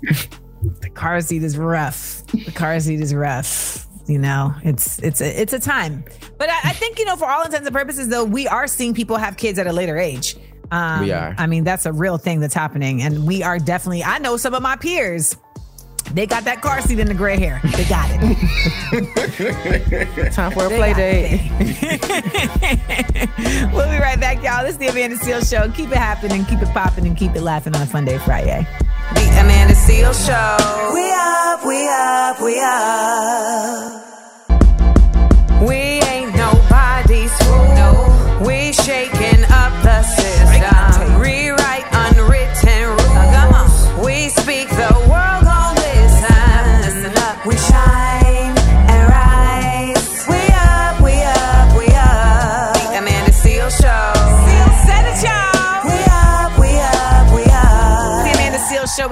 [0.81, 2.23] the car seat is rough.
[2.27, 3.87] The car seat is rough.
[4.05, 6.05] You know, it's it's a it's a time.
[6.37, 8.93] But I, I think you know, for all intents and purposes, though, we are seeing
[8.93, 10.37] people have kids at a later age.
[10.71, 11.35] Um, We are.
[11.37, 14.03] I mean, that's a real thing that's happening, and we are definitely.
[14.03, 15.35] I know some of my peers.
[16.13, 17.59] They got that car seat in the gray hair.
[17.75, 20.31] They got it.
[20.33, 21.51] Time for a They play got date.
[23.73, 24.63] we'll be right back, y'all.
[24.63, 25.69] This is the Amanda Seales Show.
[25.73, 28.65] Keep it happening, keep it popping, and keep it laughing on a fun day Friday.
[29.15, 30.57] The Amanda Seales Show.
[30.93, 34.16] We up, we up, we up.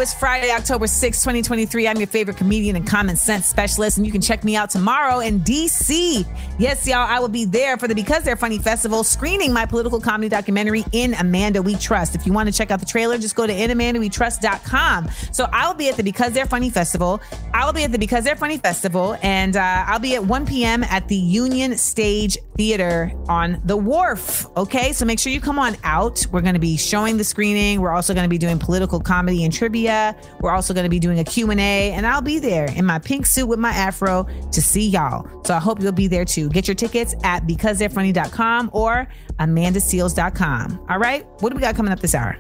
[0.06, 1.88] Is Friday, October 6, 2023.
[1.88, 5.18] I'm your favorite comedian and common sense specialist, and you can check me out tomorrow
[5.18, 6.24] in DC.
[6.60, 10.00] Yes, y'all, I will be there for the Because They're Funny Festival screening my political
[10.00, 12.14] comedy documentary, In Amanda We Trust.
[12.14, 15.10] If you want to check out the trailer, just go to inamandawetrust.com.
[15.32, 17.20] So I'll be at the Because They're Funny Festival.
[17.56, 20.46] I will be at the Because They're Funny Festival, and uh, I'll be at 1
[20.46, 20.84] p.m.
[20.84, 24.46] at the Union Stage Theater on the Wharf.
[24.56, 26.28] Okay, so make sure you come on out.
[26.32, 27.82] We're going to be showing the screening.
[27.82, 29.95] We're also going to be doing political comedy and trivia.
[30.40, 33.26] We're also going to be doing a Q&A, and I'll be there in my pink
[33.26, 35.28] suit with my afro to see y'all.
[35.46, 36.50] So I hope you'll be there too.
[36.50, 39.08] Get your tickets at becausethereffunny.com or
[39.40, 40.86] amandaseales.com.
[40.90, 42.38] All right, what do we got coming up this hour?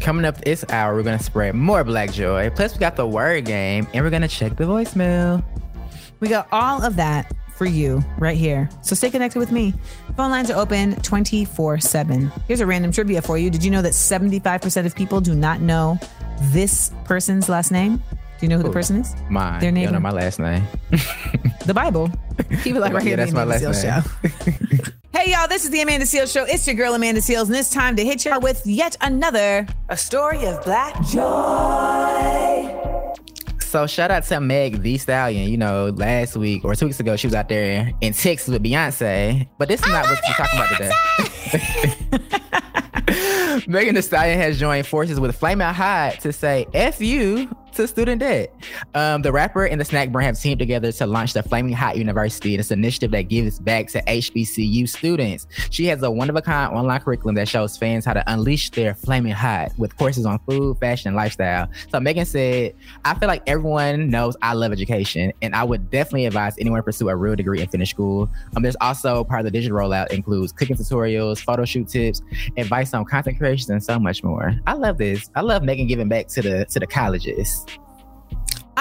[0.00, 2.50] Coming up this hour, we're gonna spread more black joy.
[2.50, 5.44] Plus, we got the word game, and we're gonna check the voicemail.
[6.20, 8.70] We got all of that for you right here.
[8.80, 9.74] So stay connected with me.
[10.16, 12.32] Phone lines are open 24 7.
[12.48, 13.50] Here's a random trivia for you.
[13.50, 15.98] Did you know that 75% of people do not know
[16.40, 17.96] this person's last name?
[18.38, 19.14] Do you know who the oh, person is?
[19.28, 19.60] Mine.
[19.60, 19.84] Their name.
[19.84, 20.66] don't know my last name.
[21.66, 22.10] the Bible.
[22.62, 23.16] Keep it like right Yeah, here.
[23.16, 24.82] that's the my last Seales name.
[24.82, 24.92] Show.
[25.18, 26.44] hey y'all, this is the Amanda Seales Show.
[26.44, 29.96] It's your girl Amanda Seales, and it's time to hit y'all with yet another a
[29.96, 32.76] story of black joy.
[33.60, 35.48] So shout out to Meg Thee Stallion.
[35.48, 38.64] You know, last week or two weeks ago, she was out there in Texas with
[38.64, 39.46] Beyonce.
[39.58, 42.40] But this is not what we're talking about today.
[43.68, 48.20] Megan Thee Stallion has joined forces with Flamin' Hot to say "F you" to student
[48.20, 48.54] debt.
[48.94, 51.96] Um, the rapper and the snack brand have teamed together to launch the Flamin' Hot
[51.96, 52.54] University.
[52.54, 55.46] It's an initiative that gives back to HBCU students.
[55.70, 59.72] She has a one-of-a-kind online curriculum that shows fans how to unleash their flaming hot
[59.78, 61.68] with courses on food, fashion, and lifestyle.
[61.90, 66.26] So Megan said, "I feel like everyone knows I love education, and I would definitely
[66.26, 68.28] advise anyone to pursue a real degree and finish school.
[68.56, 72.22] Um, there's also part of the digital rollout includes cooking tutorials, photo shoot tips,
[72.56, 74.54] advice on content creation, and so much more.
[74.66, 75.30] I love this.
[75.34, 77.59] I love Megan giving back to the to the colleges.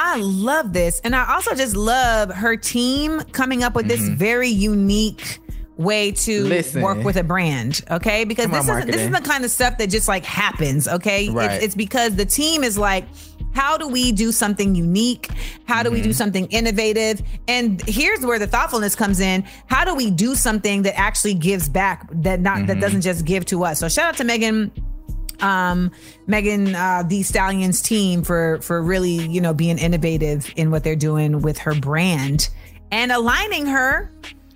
[0.01, 1.01] I love this.
[1.03, 4.15] And I also just love her team coming up with this Mm-hmm.
[4.15, 5.39] very unique
[5.75, 6.81] way to Listen.
[6.81, 8.23] work with a brand, okay?
[8.23, 11.29] Because Come this is this is the kind of stuff that just like happens, okay?
[11.29, 11.51] Right.
[11.51, 13.05] It's, it's because the team is like,
[13.53, 15.29] how do we do something unique?
[15.65, 16.03] How do we Mm-hmm.
[16.07, 17.21] do something innovative?
[17.47, 19.43] And here's where the thoughtfulness comes in.
[19.67, 22.81] How do we do something that actually gives back that not that Mhm.
[22.81, 23.79] doesn't just give to us?
[23.79, 24.71] So shout out to Megan
[25.41, 25.91] um
[26.27, 30.95] Megan uh the Stallions team for for really, you know, being innovative in what they're
[30.95, 32.49] doing with her brand
[32.91, 34.11] and aligning her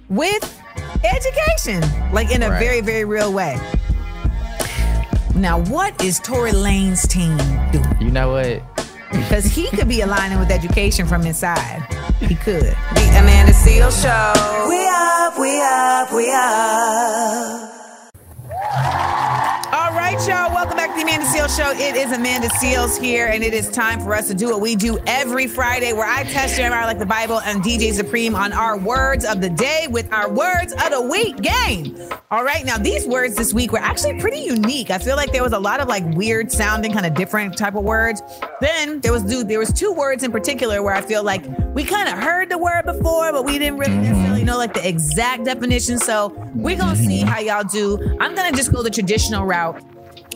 [0.10, 0.60] with
[1.04, 1.82] education
[2.12, 2.60] like in a Right.
[2.60, 3.60] very very real way.
[5.36, 7.36] Now, what is Tory Lanez' team
[7.72, 8.02] doing?
[8.02, 8.62] You know what?
[9.12, 11.82] Because he could be aligning with education from inside.
[12.20, 12.62] He could.
[12.64, 14.70] The Amanda Seales Show.
[14.70, 17.70] We up, we up, we up.
[20.14, 20.54] Right, y'all.
[20.54, 21.72] Welcome back to the Amanda Seales Show.
[21.72, 24.76] It is Amanda Seales here, and it is time for us to do what we
[24.76, 28.78] do every Friday, where I test Jeremiah like the Bible and DJ Supreme on our
[28.78, 31.98] words of the day with our words of the week game.
[32.30, 34.92] All right, now these words this week were actually pretty unique.
[34.92, 37.74] I feel like there was a lot of like weird sounding, kind of different type
[37.74, 38.22] of words.
[38.62, 41.44] Then there was dude, there was two words in particular where I feel like
[41.74, 44.04] we kind of heard the word before, but we didn't really mm-hmm.
[44.04, 45.98] necessarily know like the exact definition.
[45.98, 47.28] So we're gonna see mm-hmm.
[47.30, 48.16] how y'all do.
[48.20, 49.84] I'm gonna just go the traditional route.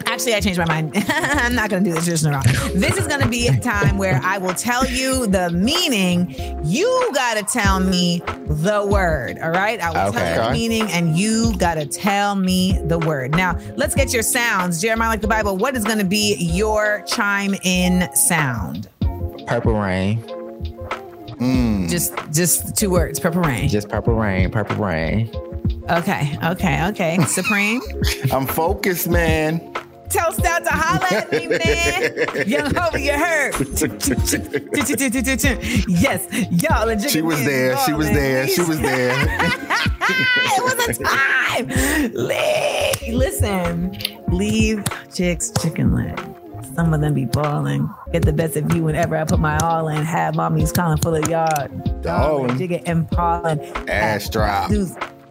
[0.05, 0.91] Actually, I changed my mind.
[1.09, 2.45] I'm not going to do the traditional route.
[2.73, 6.35] This is going to be a time where I will tell you the meaning.
[6.63, 9.37] You got to tell me the word.
[9.39, 9.79] All right.
[9.79, 13.31] I will tell you the meaning, and you got to tell me the word.
[13.31, 14.81] Now, let's get your sounds.
[14.81, 18.89] Jeremiah, like the Bible, what is going to be your chime in sound?
[19.47, 20.21] Purple rain.
[21.39, 21.89] Mm.
[21.89, 23.19] Just, just two words.
[23.19, 23.69] Purple rain.
[23.69, 24.49] Just purple rain.
[24.51, 25.31] Purple rain.
[25.89, 26.37] Okay.
[26.43, 26.87] Okay.
[26.87, 27.23] Okay.
[27.25, 27.81] Supreme.
[28.31, 29.73] I'm focused, man.
[30.10, 32.14] Toast out to holla at me, man.
[32.47, 33.53] Young Hova, you heard.
[35.89, 37.78] yes, y'all are She was there.
[37.80, 38.47] She was there.
[38.47, 39.14] She was there.
[39.20, 41.68] it was a time.
[42.14, 43.14] Leave.
[43.14, 43.97] Listen,
[44.30, 44.84] leave
[45.14, 46.18] chicks chicken leg.
[46.76, 47.89] Some of them be balling.
[48.12, 50.03] Get the best of you whenever I put my all in.
[50.05, 52.01] Have mommies calling full of yard.
[52.01, 52.58] Darling.
[52.58, 53.60] Jigga and pollen.
[53.89, 54.70] Ass drop.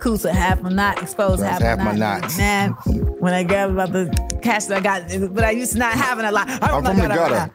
[0.06, 2.38] Kusa half my not exposed half, half my knots.
[2.38, 2.70] Man,
[3.18, 4.06] when I grab about the
[4.40, 6.48] cash that I got, but I used to not having a lot.
[6.48, 7.50] I'm from the gutter.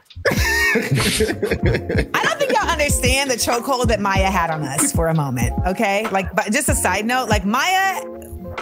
[2.14, 5.54] I don't think y'all understand the chokehold that Maya had on us for a moment.
[5.66, 8.04] Okay, like, but just a side note, like Maya,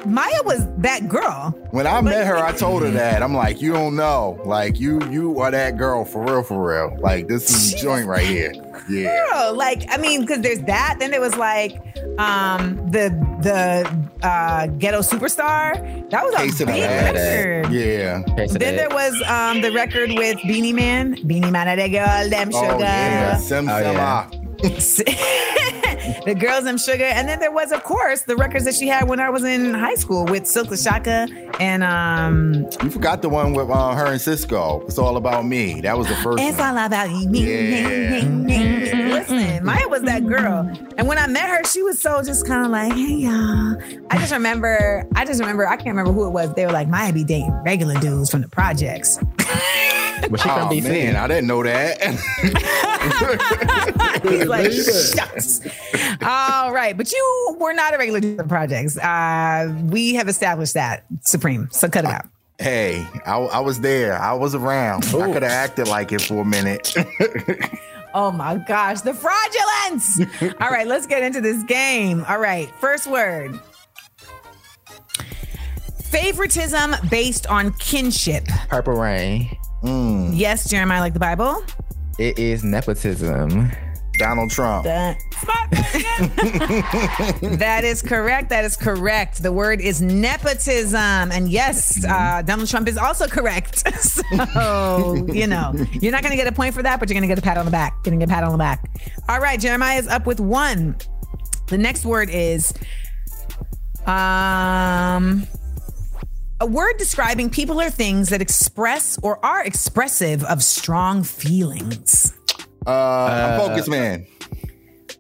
[0.05, 1.51] Maya was that girl.
[1.71, 3.21] When I met her, I told her that.
[3.21, 4.39] I'm like, you don't know.
[4.45, 6.97] Like, you you are that girl for real, for real.
[6.99, 8.53] Like, this is a joint right here.
[8.89, 9.27] Yeah.
[9.29, 10.97] Girl, like I mean, because there's that.
[10.99, 11.73] Then there was like
[12.17, 13.09] um the
[13.41, 16.09] the uh ghetto superstar.
[16.09, 17.15] That was Case a the big Bad.
[17.15, 17.73] record.
[17.73, 18.23] Yeah.
[18.47, 22.67] Then there was um the record with Beenie Man, Beenie Man, the girl, them sugar.
[22.73, 23.37] Oh, yeah.
[23.37, 24.27] Sim Oh, yeah.
[26.25, 29.07] the girls and sugar and then there was of course the records that she had
[29.07, 31.27] when i was in high school with Silkk the Shocker
[31.59, 34.83] and um You forgot the one with uh, her and Sisqó.
[34.85, 35.81] It's all about me.
[35.81, 36.77] That was the first it's one.
[36.77, 37.41] all about you me
[37.71, 39.15] Yeah.
[39.15, 42.65] listen maya was that girl and when i met her she was so just kind
[42.65, 43.75] of like hey y'all
[44.11, 46.87] i just remember i just remember i can't remember who it was they were like
[46.87, 49.19] maya be dating regular dudes from the projects
[50.29, 50.83] Was she from Oh, DC?
[50.83, 51.99] man, I didn't know that.
[54.23, 55.61] He's like, shucks.
[56.21, 56.95] All right.
[56.97, 58.97] But you were not a regular dude from the projects.
[58.97, 61.69] Uh, we have established that, Supreme.
[61.71, 62.25] So cut it out.
[62.59, 64.17] hey, I, I was there.
[64.19, 65.05] I was around.
[65.05, 66.93] I could have acted like it for a minute.
[68.11, 70.19] Oh my gosh, the fraudulence.
[70.59, 72.25] All right, let's get into this game.
[72.27, 73.59] All right, first word.
[76.05, 78.45] Favoritism based on kinship.
[78.67, 79.55] Purple rain.
[79.83, 81.63] Yes, Jeremiah, like the Bible.
[82.17, 83.71] It is nepotism.
[84.19, 84.83] Donald Trump.
[84.83, 85.17] That,
[87.59, 88.49] that is correct.
[88.49, 89.41] That is correct.
[89.41, 91.31] The word is nepotism.
[91.31, 93.89] And yes, uh, Donald Trump is also correct.
[94.01, 97.27] so, you know, you're not going to get a point for that, but you're going
[97.27, 98.03] to get a pat on the back.
[98.03, 98.83] Going to get a pat on the back.
[99.29, 100.97] All right, Jeremiah is up with one.
[101.67, 102.73] The next word is
[104.05, 105.47] um,
[106.61, 112.33] a word describing people or things that express or are expressive of strong feelings.
[112.85, 114.27] Uh, I'm focused, man.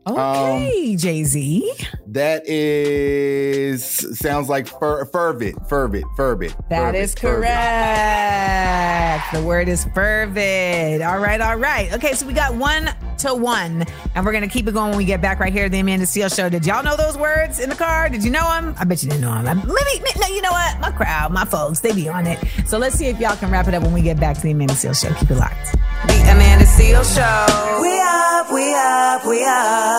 [0.05, 1.71] Um, okay, Jay Z.
[2.07, 3.83] That is
[4.17, 6.55] sounds like fer- fervid, fervid, fervid.
[6.69, 7.47] That fervid, is fervid.
[7.47, 9.33] correct.
[9.33, 11.01] The word is fervid.
[11.03, 11.93] All right, all right.
[11.93, 12.89] Okay, so we got one
[13.19, 13.85] to one,
[14.15, 16.05] and we're gonna keep it going when we get back right here at the Amanda
[16.07, 16.49] Seales Show.
[16.49, 18.09] Did y'all know those words in the car?
[18.09, 18.73] Did you know them?
[18.79, 19.59] I bet you didn't know them.
[19.67, 20.79] Let me, no, you know what?
[20.79, 22.39] My crowd, my folks, they be on it.
[22.65, 24.51] So let's see if y'all can wrap it up when we get back to the
[24.51, 25.13] Amanda Seales Show.
[25.13, 25.73] Keep it locked.
[26.07, 27.81] The Amanda Seales Show.
[27.81, 29.98] We up, we up, we up.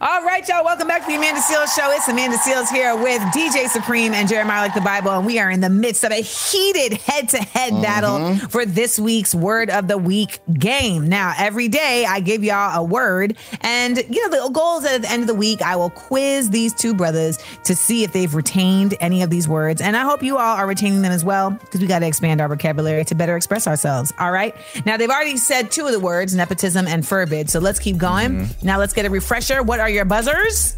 [0.00, 0.64] All right, y'all.
[0.64, 1.90] Welcome back to the Amanda Seales Show.
[1.90, 5.50] It's Amanda Seales here with DJ Supreme and Jeremiah Like the Bible, and we are
[5.50, 7.82] in the midst of a heated head-to-head mm-hmm.
[7.82, 11.08] battle for this week's Word of the Week game.
[11.08, 15.02] Now, every day I give y'all a word, and you know the goal is at
[15.02, 18.32] the end of the week I will quiz these two brothers to see if they've
[18.32, 21.50] retained any of these words, and I hope you all are retaining them as well
[21.50, 24.12] because we got to expand our vocabulary to better express ourselves.
[24.20, 24.54] All right.
[24.86, 28.28] Now they've already said two of the words, nepotism and fervid, so let's keep going.
[28.28, 28.64] Mm-hmm.
[28.64, 29.60] Now let's get a refresher.
[29.64, 30.76] What are your buzzers?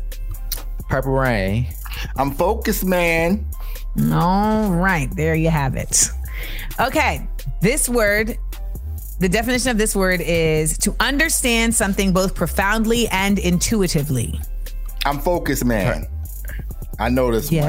[0.88, 1.66] Purple Rain.
[2.16, 3.46] I'm focused, man.
[4.12, 6.08] All right, there you have it.
[6.80, 7.26] Okay,
[7.60, 8.38] this word,
[9.18, 14.40] the definition of this word is to understand something both profoundly and intuitively.
[15.04, 16.06] I'm focused, man.
[16.98, 17.64] I know this Yes.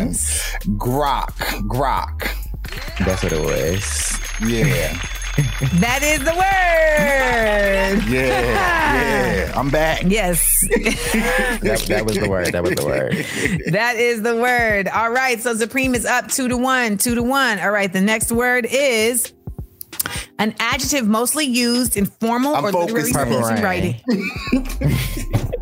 [0.66, 0.78] one.
[0.78, 1.34] Grok.
[1.68, 2.28] Grok.
[3.06, 4.20] That's what it was.
[4.48, 4.98] Yeah.
[5.80, 8.12] That is the word.
[8.12, 9.44] Yeah.
[9.46, 9.54] Yeah.
[9.56, 10.04] I'm back.
[10.06, 10.68] Yes.
[11.62, 12.48] That, that was the word.
[12.48, 13.14] That was the word.
[13.72, 14.88] that is the word.
[14.88, 15.40] All right.
[15.40, 17.60] So Supreme is up two to one, two to one.
[17.60, 17.92] All right.
[17.92, 19.34] The next word is
[20.40, 24.02] an adjective mostly used in formal I'm or literary focused, speech and writing.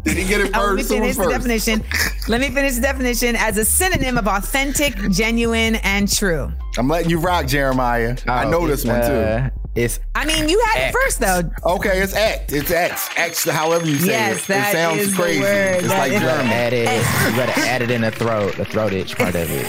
[0.04, 1.84] Did he get it Oh, let me finish was the definition.
[2.28, 6.52] Let me finish the definition as a synonym of authentic, genuine, and true.
[6.78, 8.18] I'm letting you rock, Jeremiah.
[8.28, 9.08] I oh, know this one too.
[9.08, 9.50] Uh,
[9.80, 11.42] Uh, it's I mean, you had it first though.
[11.76, 12.52] Okay, it's X.
[12.54, 13.10] It's X.
[13.16, 14.48] X, however you say Yes, it.
[14.48, 15.42] that it sounds is the crazy.
[15.42, 15.76] word.
[15.80, 16.48] It's That like is- German.
[16.48, 17.32] add it.
[17.32, 19.66] You gotta add it in the throat, the throat itch part of it.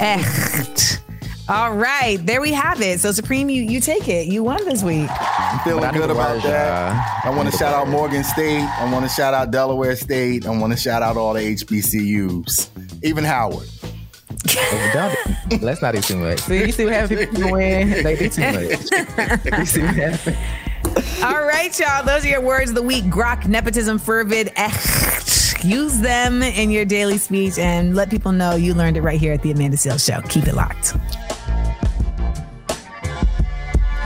[0.00, 1.00] Echt.
[1.46, 3.00] All right, there we have it.
[3.00, 4.28] So Supreme, you you take it.
[4.28, 5.10] You won this week.
[5.10, 7.24] I'm feeling But I need good about that.
[7.24, 7.32] y'all.
[7.32, 7.86] I want to shout out.
[7.88, 8.62] Morgan State.
[8.62, 10.46] I want to shout out Delaware State.
[10.46, 12.68] I want to shout out all the HBCUs,
[13.02, 13.68] even Howard.
[14.92, 15.16] Don't,
[15.62, 16.40] let's not do too much.
[16.40, 17.90] See, you see what happens when people win?
[18.02, 19.58] They do too much.
[19.58, 20.36] you see what happens?
[21.22, 22.04] All right, y'all.
[22.04, 23.04] Those are your words of the week.
[23.04, 25.64] Grok, nepotism, fervid, echt.
[25.64, 29.32] Use them in your daily speech and let people know you learned it right here
[29.32, 30.20] at the Amanda Seales Show.
[30.28, 30.92] Keep it locked.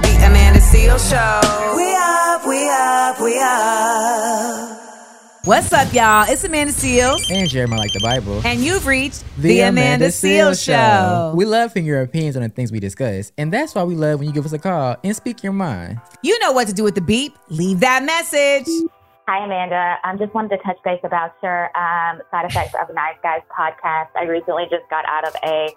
[0.03, 1.77] The Amanda Seales Show.
[1.77, 4.88] We up, we up, we up.
[5.45, 6.27] What's up, y'all?
[6.29, 7.31] It's Amanda Seales.
[7.31, 8.43] And Jeremiah like the Bible.
[8.45, 11.33] And you've reached the, Amanda, Seales Show.
[11.35, 14.19] We love hearing your opinions on the things we discuss, and that's why we love
[14.19, 16.01] when you give us a call and speak your mind.
[16.23, 17.39] You know what to do with the beep.
[17.49, 18.67] Leave that message.
[19.29, 19.99] Hi, Amanda.
[20.05, 23.43] I um, just wanted to touch base about your um, side effects of Nice Guys
[23.57, 24.09] podcast.
[24.17, 25.69] I recently just got out of a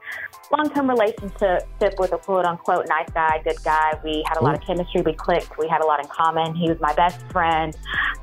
[0.52, 4.00] long-term relationship with a quote-unquote nice guy, good guy.
[4.04, 5.02] We had a lot of chemistry.
[5.02, 5.58] We clicked.
[5.58, 6.56] We had a lot in common.
[6.56, 7.76] He was my best friend.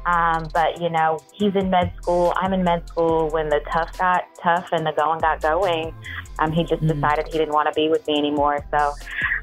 [0.06, 2.32] Um, but you know, he's in med school.
[2.36, 3.28] I'm in med school.
[3.30, 5.94] When the tough got tough and the going got going,
[6.38, 8.64] um, he just decided he didn't want to be with me anymore.
[8.70, 8.92] So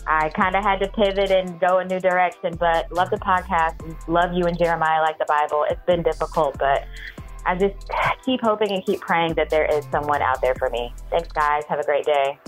[0.08, 2.56] I kind of had to pivot and go a new direction.
[2.56, 4.08] But love the podcast.
[4.08, 5.66] Love you and Jeremiah like the Bible.
[5.70, 6.86] It's been difficult, but
[7.46, 7.76] I just
[8.24, 10.94] keep hoping and keep praying that there is someone out there for me.
[11.12, 11.64] Thanks, guys.
[11.70, 12.40] Have a great day.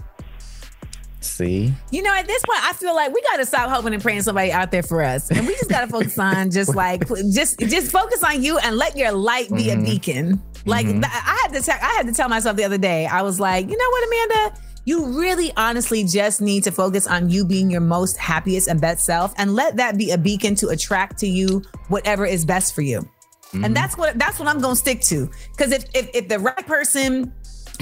[1.28, 1.74] See?
[1.92, 4.22] You know, at this point, I feel like we got to stop hoping and praying
[4.24, 7.60] somebody out there for us, and we just got to focus on just like just
[7.60, 10.42] just focus on you and let your light be a beacon.
[10.66, 11.04] Like Mhm.
[11.06, 13.06] I had to te- I had to tell myself the other day.
[13.06, 14.62] I was like, you know what, Amanda.
[14.86, 19.06] You really honestly just need to focus on you being your most happiest and best
[19.06, 22.82] self and let that be a beacon to attract to you whatever is best for
[22.82, 23.06] you.
[23.54, 25.30] And that's what that's what I'm gonna stick to.
[25.58, 27.34] Cause if, if if the right person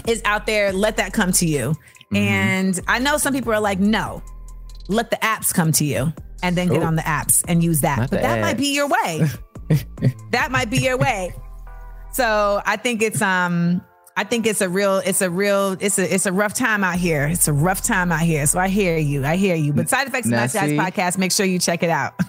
[0.08, 1.76] is out there, let that come to you.
[2.14, 4.22] And I know some people are like, no,
[4.88, 6.86] let the apps come to you and then get Ooh.
[6.86, 7.98] on the apps and use that.
[7.98, 9.28] Not but that might be your way.
[10.32, 11.34] that might be your way.
[12.12, 13.82] So I think it's um
[14.18, 16.96] I think it's a real it's a real it's a it's a rough time out
[16.98, 17.26] here.
[17.26, 18.46] It's a rough time out here.
[18.46, 19.26] So I hear you.
[19.26, 19.74] I hear you.
[19.74, 22.14] But side effects of Now see- podcast, make sure you check it out.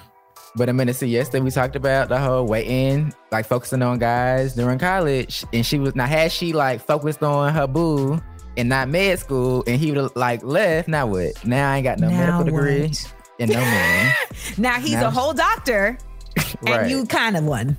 [0.59, 4.55] But a minute see yesterday we talked about the whole waiting, like focusing on guys
[4.55, 5.45] during college.
[5.53, 8.18] And she was now had she like focused on her boo
[8.57, 11.44] and not med school and he would have like left, now what?
[11.44, 12.92] Now I ain't got no Now medical degree
[13.38, 14.14] and no man.
[14.59, 15.98] Now he's Now- a whole doctor
[16.62, 16.80] Right.
[16.82, 17.76] and you kind of won.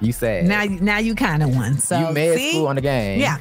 [0.00, 1.78] You said Now, now you kind of won.
[1.78, 2.50] So you made see?
[2.52, 3.20] school on the game.
[3.20, 3.38] Yeah.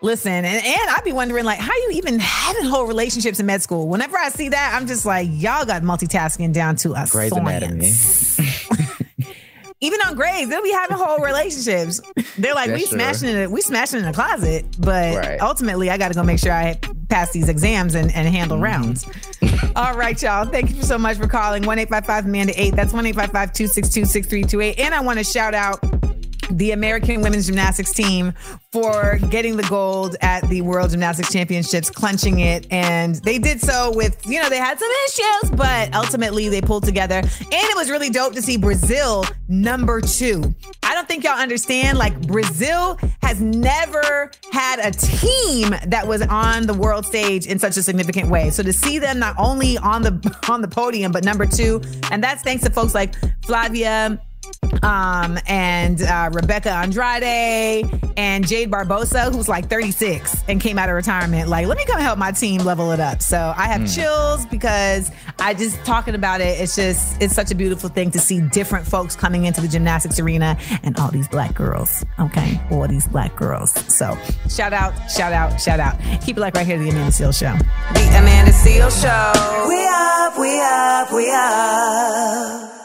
[0.00, 3.62] Listen, and, and I'd be wondering like how you even having whole relationships in med
[3.62, 3.88] school.
[3.88, 7.90] Whenever I see that, I'm just like, y'all got multitasking down to a Grey's Anatomy.
[9.80, 12.00] Even on grades, they'll be having whole relationships.
[12.36, 12.98] They're like, That's we true.
[12.98, 15.40] smashing it, we smashing in the closet, but Right.
[15.40, 18.64] ultimately, I got to go make sure I pass these exams and, and handle Mm-hmm.
[18.64, 19.06] rounds.
[19.76, 20.46] All right, y'all.
[20.46, 22.74] Thank you so much for calling one eight five five Amanda eight.
[22.74, 24.80] That's one eight five five two six two six three two eight.
[24.80, 25.78] And I want to shout out
[26.50, 28.32] the American women's gymnastics team
[28.72, 32.66] for getting the gold at the World Gymnastics Championships, clenching it.
[32.70, 36.84] And they did so with, you know, they had some issues, but ultimately they pulled
[36.84, 37.16] together.
[37.16, 40.54] And it was really dope to see Brazil number two.
[40.82, 46.66] I don't think y'all understand, like, Brazil has never had a team that was on
[46.66, 48.50] the world stage in such a significant way.
[48.50, 51.80] So to see them not only on the on the podium, but number two,
[52.10, 54.20] and that's thanks to folks like Flavia
[54.82, 60.94] um, and uh, Rebeca Andrade and Jade Barbosa, who's like 36 and came out of
[60.94, 61.48] retirement.
[61.48, 63.22] Like, let me come help my team level it up.
[63.22, 63.86] So I have Hmm.
[63.86, 66.60] chills because I just talking about it.
[66.60, 70.18] It's just it's such a beautiful thing to see different folks coming into the gymnastics
[70.20, 72.04] arena and all these black girls.
[72.18, 73.70] Okay, all these black girls.
[73.94, 74.16] So
[74.48, 75.96] shout out, shout out, shout out.
[76.24, 77.54] Keep it like right here, the Amanda Seales Show.
[77.94, 79.68] The Amanda Seales Show.
[79.68, 81.30] We up, we up, we
[82.72, 82.77] up.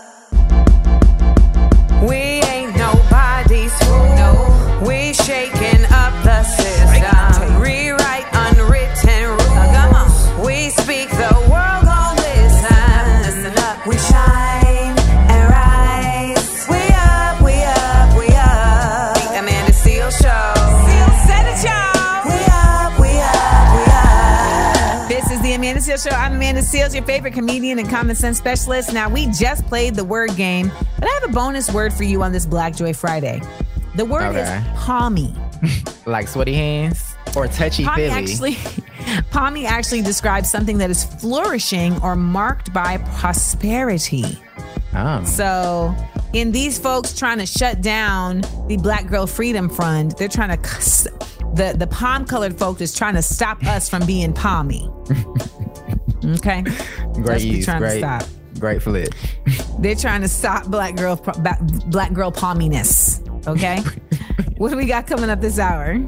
[26.94, 28.94] Seales, your favorite comedian and common sense specialist.
[28.94, 32.22] Now, we just played the word game, but I have a bonus word for you
[32.24, 33.42] on this Black Joy Friday.
[33.96, 34.58] The word Okay.
[34.58, 35.36] is palmy.
[36.06, 38.58] Like sweaty hands or touchy Palmy actually,
[39.32, 44.38] palmy actually describes something that is flourishing or marked by prosperity.
[44.94, 45.24] Oh.
[45.24, 45.96] So,
[46.34, 51.10] in these folks trying to shut down the Black Girl Freedom Fund, they're trying to
[51.56, 54.90] the the palm colored folk is trying to stop us from being palmy.
[56.26, 56.62] Okay,
[57.14, 57.66] Great we're use.
[57.66, 58.00] Great.
[58.00, 58.24] stop.
[58.60, 59.14] Great flip.
[59.80, 61.16] They're trying to stop black girl
[61.88, 63.20] black girl palminess.
[63.48, 63.84] Okay,
[64.58, 66.00] what do we got coming up this hour?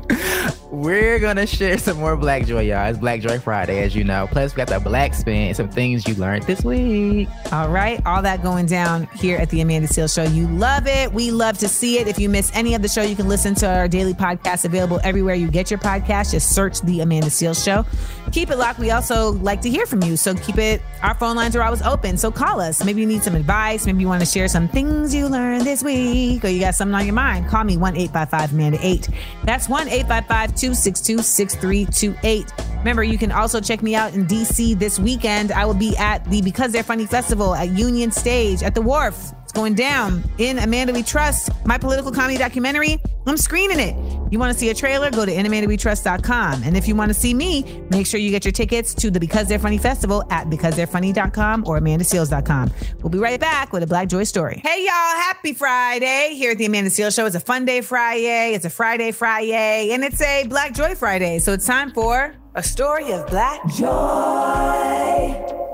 [0.72, 2.90] We're gonna share some more Black Joy, y'all.
[2.90, 4.28] It's Black Joy Friday, as you know.
[4.30, 7.30] Plus, we got the Black Spin, some things you learned this week.
[7.52, 10.24] All right, all that going down here at the Amanda Seales Show.
[10.24, 11.14] You love it.
[11.14, 12.08] We love to see it.
[12.08, 15.00] If you miss any of the show, you can listen to our daily podcast available
[15.04, 16.32] everywhere you get your podcast.
[16.32, 17.86] Just search the Amanda Seales Show.
[18.32, 18.80] Keep it locked.
[18.80, 20.82] We also like to hear from you, so keep it.
[21.04, 22.84] Our phone lines are always open, so call us.
[22.84, 23.86] Maybe you need some advice.
[23.86, 26.96] Maybe you want to share some things you learned this week, or you got something
[26.96, 27.48] on your mind.
[27.48, 29.09] Call me one eight five five Amanda eight.
[29.43, 32.49] That's one eight five five two six two six three two eight.
[32.78, 35.51] Remember, you can also check me out in DC this weekend.
[35.51, 39.34] I will be at the Because They're Funny Festival at Union Stage at the Wharf.
[39.43, 43.01] It's going down in Amanda We Trust, my political comedy documentary.
[43.28, 43.95] I'm screening it.
[44.36, 45.10] You want to see a trailer?
[45.12, 46.64] Go to inamandawetrust.com.
[46.64, 49.18] And if you want to see me, make sure you get your tickets to the
[49.18, 52.70] Because They're Funny Festival at becausetherefunny.com or amandaseales.com.
[53.02, 54.60] We'll be right back with a Black Joy story.
[54.62, 55.22] Hey, y'all.
[55.22, 57.26] Happy Friday here at the Amanda Seales Show.
[57.26, 58.54] It's a fun day Friday.
[58.54, 61.40] It's a Friday Friday, and it's a Black Joy Friday.
[61.40, 65.64] So it's time for a story of Black Joy.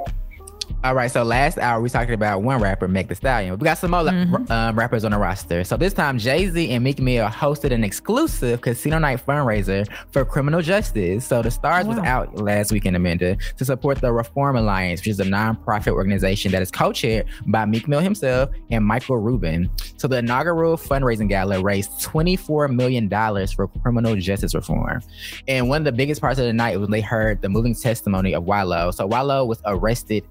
[0.84, 3.56] All right, so last hour we talked about one rapper, Meg Thee Stallion.
[3.56, 4.52] We got some more Mm-hmm.
[4.52, 5.64] um, rappers on the roster.
[5.64, 10.26] So this time, Jay Z and Meek Mill hosted an exclusive casino night fundraiser for
[10.26, 11.24] criminal justice.
[11.24, 15.20] So the stars was out last weekend, Amanda, to support the Reform Alliance, which is
[15.20, 19.70] a nonprofit organization that is co-chaired by Meek Mill himself and Michael Rubin.
[19.98, 25.04] So the inaugural fundraising gala raised twenty-four million dollars for criminal justice reform.
[25.48, 27.76] And one of the biggest parts of the night was when they heard the moving
[27.76, 28.90] testimony of Wallow.
[28.90, 30.24] So Wallow was arrested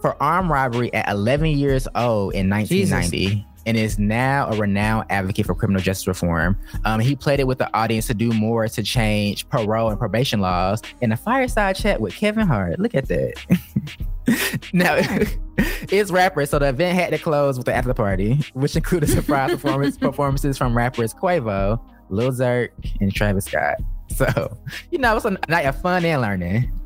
[0.00, 5.46] for armed robbery at 11 years old in 1990 and is now a renowned advocate
[5.46, 6.58] for criminal justice reform.
[6.84, 10.82] Um, he pleaded with the audience to do more to change parole and probation laws
[11.00, 12.78] in a fireside chat with Kevin Hart.
[12.78, 13.34] Look at that.
[14.72, 14.96] now,
[15.58, 19.50] it's rappers, so the event had to close with the after party, which included surprise
[19.50, 22.70] performance performances from rappers Quavo, Lil Zerk,
[23.00, 23.76] and Travis Scott.
[24.16, 24.58] So,
[24.90, 26.79] you know, it's a night of fun and learning.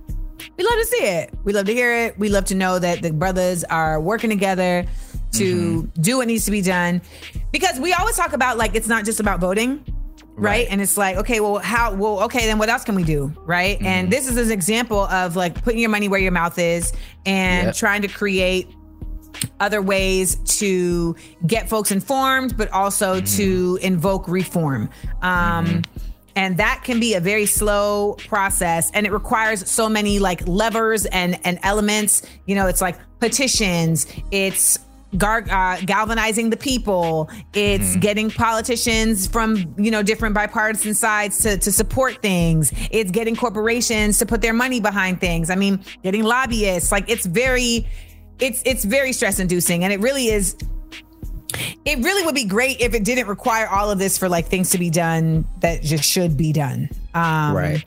[0.56, 1.34] We love to see it.
[1.44, 2.18] We love to hear it.
[2.18, 4.84] We love to know that the brothers are working together
[5.32, 6.02] to mm-hmm.
[6.02, 7.02] do what needs to be done.
[7.52, 9.84] Because we always talk about like it's not just about voting.
[10.36, 10.66] Right?
[10.68, 13.32] And it's like, okay, well, how, well, okay, then what else can we do?
[13.44, 13.80] Right.
[13.80, 14.10] And mm-hmm.
[14.10, 16.92] this is an example of like putting your money where your mouth is
[17.24, 17.76] and Yep.
[17.76, 18.66] trying to create
[19.60, 21.14] other ways to
[21.46, 23.84] get folks informed, but also to mm-hmm.
[23.84, 24.90] invoke reform.
[25.22, 25.82] Um,
[26.36, 31.06] And that can be a very slow process, and it requires so many like levers
[31.06, 32.22] and and elements.
[32.46, 34.78] You know, it's like petitions, it's
[35.16, 41.56] gar- uh, galvanizing the people, it's getting politicians from you know different bipartisan sides to
[41.58, 45.50] to support things, it's getting corporations to put their money behind things.
[45.50, 46.90] I mean, getting lobbyists.
[46.90, 47.86] Like it's very,
[48.40, 50.56] it's it's very stress inducing, and it really is
[51.84, 54.70] it really would be great if it didn't require all of this for like things
[54.70, 56.88] to be done that just should be done.
[57.14, 57.84] Um, Right.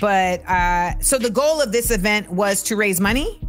[0.00, 3.40] But uh, so the goal of this event was to raise money.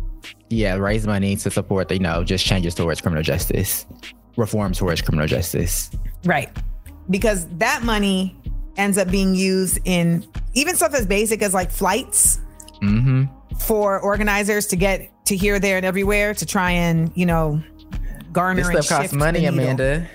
[0.50, 3.86] Yeah, raise money to support the, you know, just changes towards criminal justice,
[4.38, 5.92] reform towards criminal justice.
[6.24, 6.50] Right.
[7.10, 8.36] Because that money
[8.78, 12.40] ends up being used in even stuff as basic as like flights
[12.82, 13.26] Mm-hmm.
[13.58, 17.62] for organizers to get to here, there, and everywhere to try and, you know,
[18.32, 19.46] garner This stuff costs money.
[19.46, 20.08] Amanda.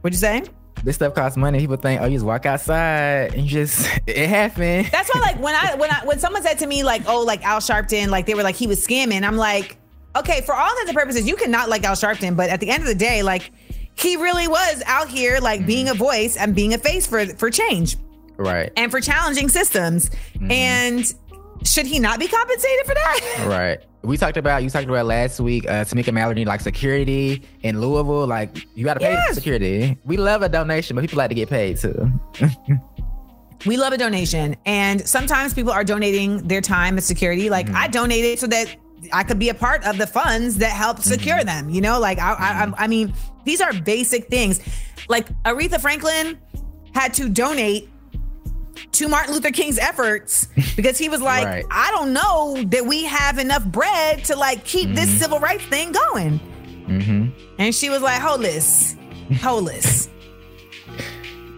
[0.00, 0.42] What'd you say?
[0.82, 1.58] This stuff costs money.
[1.60, 4.88] People think, oh, you just walk outside and just it happened.
[4.92, 7.42] That's why, like, when I when I when someone said to me, like, oh, like
[7.44, 9.22] Al Sharpton, like they were like he was scamming.
[9.22, 9.78] I'm like,
[10.16, 12.82] okay, for all intents and purposes, you cannot like Al Sharpton, but at the end
[12.82, 13.50] of the day, like,
[13.96, 17.48] he really was out here, like, being a voice and being a face for for
[17.50, 17.96] change
[18.36, 18.70] Right.
[18.76, 20.10] and for challenging systems.
[20.10, 20.50] Mm-hmm.
[20.50, 21.14] And
[21.64, 23.44] should he not be compensated for that?
[23.46, 23.78] Right.
[24.02, 28.26] We talked about you talked about last week, uh Tamika Mallory, like security in Louisville.
[28.26, 29.28] Like you gotta pay Yes.
[29.28, 29.98] for security.
[30.04, 32.12] We love a donation, but people like to get paid too.
[33.66, 34.56] We love a donation.
[34.66, 37.48] And sometimes people are donating their time as security.
[37.48, 37.76] Like mm-hmm.
[37.76, 38.76] I donated so that
[39.12, 41.10] I could be a part of the funds that help mm-hmm.
[41.10, 41.70] secure them.
[41.70, 42.82] You know, like I, I, I'm- mm-hmm.
[42.82, 44.60] I mean, these are basic things.
[45.08, 46.38] Like Aretha Franklin
[46.94, 47.88] had to donate
[48.92, 51.64] to Martin Luther King's efforts because he was like, Right.
[51.70, 55.92] I don't know that we have enough bread to like keep this civil rights thing
[55.92, 56.40] going.
[56.86, 57.28] Mm-hmm.
[57.58, 58.96] And she was like, holeless,
[59.40, 60.08] holeless.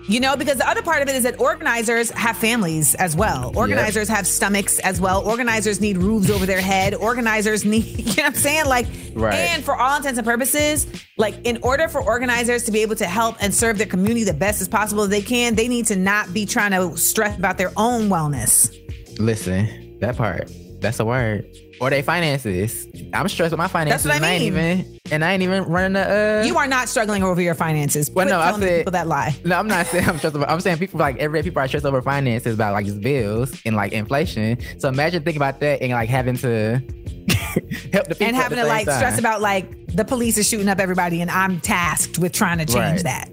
[0.09, 3.53] You know, because the other part of it is that organizers have families as well.
[3.57, 5.27] Organizers have stomachs as well.
[5.27, 6.95] Organizers need roofs over their head.
[6.95, 8.67] Organizers need, you know what I'm saying?
[8.67, 9.35] Like, Right.
[9.35, 10.87] and for all intents and purposes,
[11.17, 14.35] like, in order for organizers to be able to help and serve their community the
[14.35, 17.59] best as possible as they can, they need to not be trying to stress about
[17.59, 18.73] their own wellness.
[19.19, 20.51] Listen, that part.
[20.81, 21.47] That's a word.
[21.81, 22.87] Or they finances.
[23.13, 24.03] I'm stressed with my finances.
[24.05, 24.65] That's what I and ain't mean.
[24.79, 28.11] even and I ain't even running the uh You are not struggling over your finances.
[28.11, 29.37] Well, Quit no, I said people that lie.
[29.45, 30.49] No, I'm not saying I'm stressed over.
[30.49, 33.77] I'm saying people like everyday people are stressed over finances about like just bills and
[33.77, 34.59] like inflation.
[34.79, 36.79] So imagine thinking about that and like having to
[37.93, 38.97] help the people and having to like time.
[38.97, 42.65] stress about like the police is shooting up everybody and I'm tasked with trying to
[42.65, 43.05] change Right.
[43.05, 43.29] that.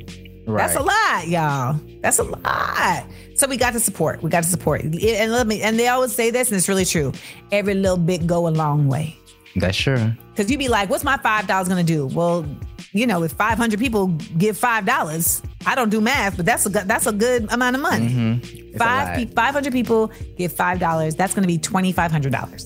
[0.46, 0.68] Right.
[0.68, 1.80] That's a lot, y'all.
[2.02, 3.06] That's a lot.
[3.36, 4.22] So we got to support.
[4.22, 4.82] We got to support.
[4.82, 7.14] And let me and they always say this, and it's really true.
[7.52, 9.18] Every little bit go a long way.
[9.56, 10.16] That's sure.
[10.36, 12.08] Cause you'd be like, what's my five dollars gonna do?
[12.08, 12.46] Well,
[12.92, 16.70] you know, if 500 people give five dollars, I don't do math, but that's a
[16.70, 18.10] good, that's a good amount of money.
[18.10, 18.78] Mm-hmm.
[18.78, 21.16] Five 500 people give five dollars.
[21.16, 22.66] That's gonna be twenty five hundred dollars.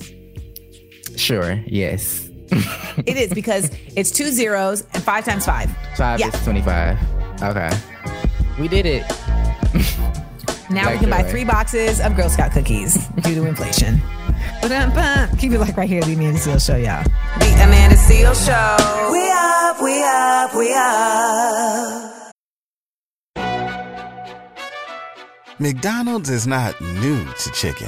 [1.15, 1.61] Sure.
[1.65, 2.29] Yes.
[3.05, 5.69] It is because it's two zeros and five times five.
[5.97, 6.27] Five Yeah.
[6.29, 6.97] is twenty-five.
[7.41, 7.69] Okay.
[8.59, 9.03] We did it.
[10.69, 11.29] Now Black we can buy joy.
[11.29, 14.01] three boxes of Girl Scout cookies due to inflation.
[15.39, 17.03] Keep it like right here, the Amanda Seales Show, y'all.
[17.39, 19.11] The Amanda Seales Show.
[19.13, 22.33] We up, we up, we up.
[25.59, 27.87] McDonald's is not new to chicken.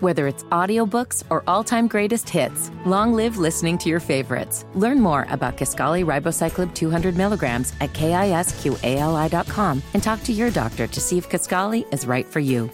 [0.00, 4.64] Whether it's audiobooks or all-time greatest hits, long live listening to your favorites.
[4.74, 11.00] Learn more about Kisqali Ribociclib 200 milligrams at kisqali.com and talk to your doctor to
[11.00, 12.70] see if Kisqali is right for you.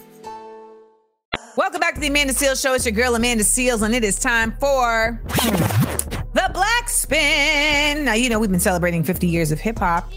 [1.57, 2.73] Welcome back to the Amanda Seales Show.
[2.73, 5.21] It's your girl Amanda Seales, and it is time for
[6.33, 8.03] the Black Spin.
[8.03, 10.11] Now you know we've been celebrating 50 years of hip hop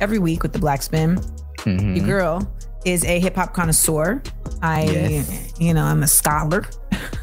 [0.00, 1.16] every week with the Black Spin.
[1.58, 1.96] Mm-hmm.
[1.96, 2.55] Your girl
[2.86, 4.22] is a hip hop connoisseur.
[4.62, 5.52] I, Yes.
[5.58, 6.64] you know, I'm a scholar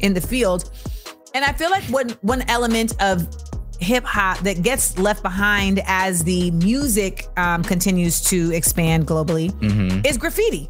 [0.00, 0.70] in the field,
[1.34, 3.26] and I feel like one one element of
[3.80, 10.06] hip hop that gets left behind as the music um, continues to expand globally Mhm.
[10.06, 10.68] is graffiti.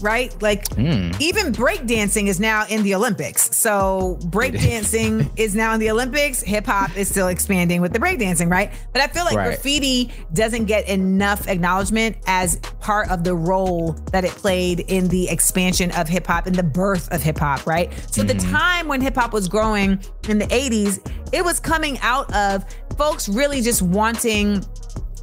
[0.00, 0.34] Right?
[0.42, 1.18] Like Mm.
[1.20, 3.56] even breakdancing is now in the Olympics.
[3.56, 6.40] So breakdancing is now in the Olympics.
[6.42, 8.70] Hip hop is still expanding with the breakdancing, right?
[8.92, 9.46] But I feel like Right.
[9.48, 15.28] graffiti doesn't get enough acknowledgement as part of the role that it played in the
[15.28, 17.92] expansion of hip hop and the birth of hip hop, right?
[18.10, 21.00] So the time when hip hop was growing in the 80s,
[21.32, 22.64] it was coming out of
[22.96, 24.64] folks really just wanting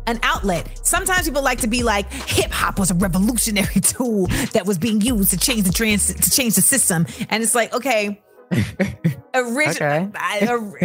[0.07, 0.79] an outlet.
[0.85, 5.01] Sometimes people like to be like, hip hop was a revolutionary tool that was being
[5.01, 7.05] used to change the trans to change the system.
[7.29, 8.21] And it's like, okay.
[9.33, 10.77] Origi- I- or-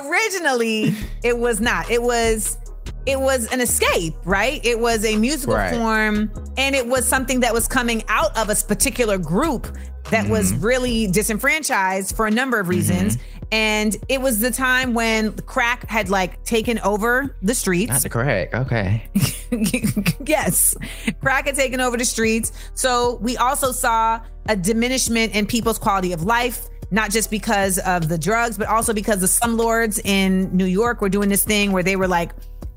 [0.10, 1.90] originally, it was not.
[1.90, 2.58] It was
[3.06, 4.62] it was an escape, right?
[4.64, 5.74] It was a musical Right.
[5.74, 9.66] form, and it was something that was coming out of a particular group
[10.10, 10.64] that was Mm-hmm.
[10.64, 13.18] really disenfranchised for a number of reasons.
[13.50, 17.90] And it was the time when crack had like taken over the streets.
[17.92, 19.04] That's crack, Okay.
[20.26, 20.74] yes,
[21.20, 22.52] crack had taken over the streets.
[22.74, 28.08] So we also saw a diminishment in people's quality of life, not just because of
[28.08, 31.82] the drugs, but also because the slumlords in New York were doing this thing where
[31.82, 32.32] they were like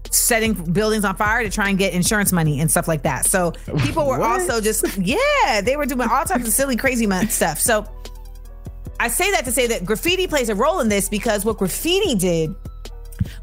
[0.09, 3.25] setting buildings on fire to try and get insurance money and stuff like that.
[3.25, 4.41] So people were What?
[4.41, 7.59] also just, yeah, they were doing all types of silly, crazy stuff.
[7.59, 7.85] So
[9.01, 12.13] I say that to say that graffiti plays a role in this because what graffiti
[12.13, 12.53] did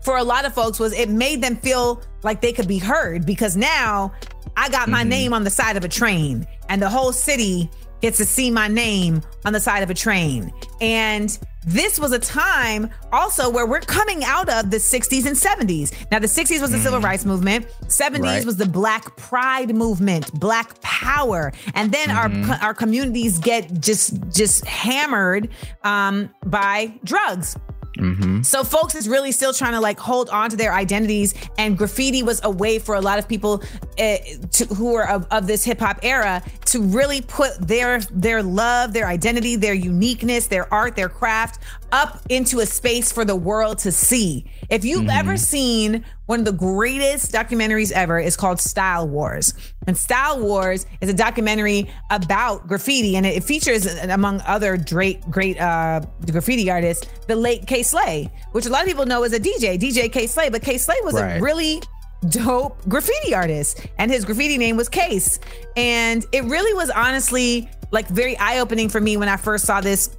[0.02, 3.26] for a lot of folks was it made them feel like they could be heard
[3.26, 4.12] because now
[4.56, 5.08] I got my mm-hmm.
[5.08, 7.68] name on the side of a train and the whole city
[8.00, 10.52] gets to see my name on the side of a train.
[10.80, 11.36] And
[11.66, 15.92] this was a time also where we're coming out of the 60s and 70s.
[16.10, 18.44] Now, the 60s was the civil rights movement, 70s Right.
[18.44, 22.30] was the Black Pride movement, Black Power, and then our
[22.62, 25.48] our communities get just just hammered
[25.84, 27.56] um, by drugs.
[27.98, 28.42] Mm-hmm.
[28.42, 32.22] So folks is really still trying to like hold on to their identities, and graffiti
[32.22, 33.62] was a way for a lot of people
[33.98, 34.16] uh,
[34.52, 38.92] to, who are of, of this hip hop era to really put their their love,
[38.92, 41.60] their identity, their uniqueness, their art, their craft
[41.92, 44.44] up into a space for the world to see.
[44.68, 49.54] If you've ever seen one of the greatest documentaries ever, it's called Style Wars.
[49.86, 55.58] And Style Wars is a documentary about graffiti, and it features, among other great, great
[55.60, 59.40] uh, graffiti artists, the late Kay Slay, which a lot of people know as a
[59.40, 60.50] DJ, DJ Kay Slay.
[60.50, 61.38] But Kay Slay was Right.
[61.38, 61.80] a really
[62.28, 65.38] dope graffiti artist, and his graffiti name was Case.
[65.76, 69.80] And it really was honestly like very eye opening for me when I first saw
[69.80, 70.10] this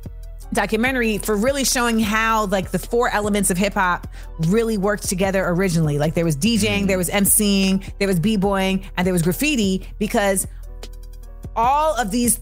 [0.53, 4.07] documentary for really showing how like the four elements of hip hop
[4.47, 5.97] really worked together originally.
[5.99, 10.47] Like there was DJing, there was MCing, there was b-boying, and there was graffiti because
[11.55, 12.39] all of these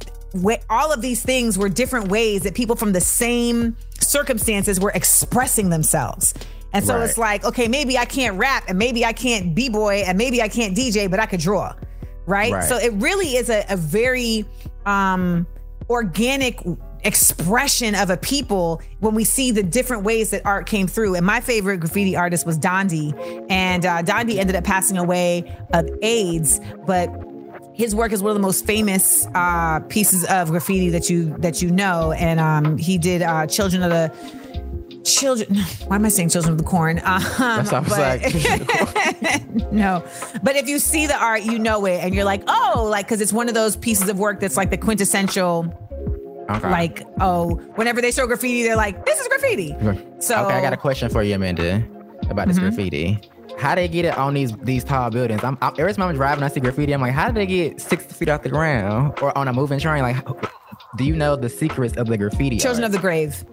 [0.69, 5.69] all of these things were different ways that people from the same circumstances were expressing
[5.69, 6.33] themselves.
[6.73, 7.09] And so Right.
[7.09, 10.49] it's like, okay, maybe I can't rap and maybe I can't b-boy and maybe I
[10.49, 11.73] can't DJ, but I could draw.
[12.25, 12.51] Right?
[12.51, 12.63] Right.
[12.67, 14.45] So it really is a, a very
[14.85, 15.47] um
[15.89, 16.59] organic
[17.03, 21.15] expression of a people when we see the different ways that art came through.
[21.15, 23.13] And my favorite graffiti artist was Dondi.
[23.49, 27.09] And uh, Dondi ended up passing away of AIDS, but
[27.73, 31.61] his work is one of the most famous uh, pieces of graffiti that you that
[31.61, 32.11] you know.
[32.13, 34.11] And um, he did uh, Children of the
[35.03, 35.55] Children.
[35.87, 36.99] Why am I saying Children of the Corn?
[37.05, 40.03] Um, That sounds but- like no,
[40.43, 43.21] but if you see the art, you know it, and you're like, oh, like because
[43.21, 45.71] it's one of those pieces of work that's like the quintessential.
[46.49, 46.69] Okay.
[46.69, 49.75] Like, oh, whenever they show graffiti, they're like, this is graffiti.
[50.19, 51.83] So okay, I got a question for you, Amanda,
[52.29, 52.61] about this Mhm.
[52.61, 53.19] graffiti.
[53.57, 55.43] How do they get it on these these tall buildings?
[55.43, 56.93] I'm, I'm every time I'm driving, I see graffiti.
[56.93, 59.79] I'm like, how did they get six feet off the ground or on a moving
[59.79, 60.03] train?
[60.03, 60.17] Like,
[60.95, 62.57] do you know the secrets of the graffiti?
[62.59, 63.43] Children of the Grave.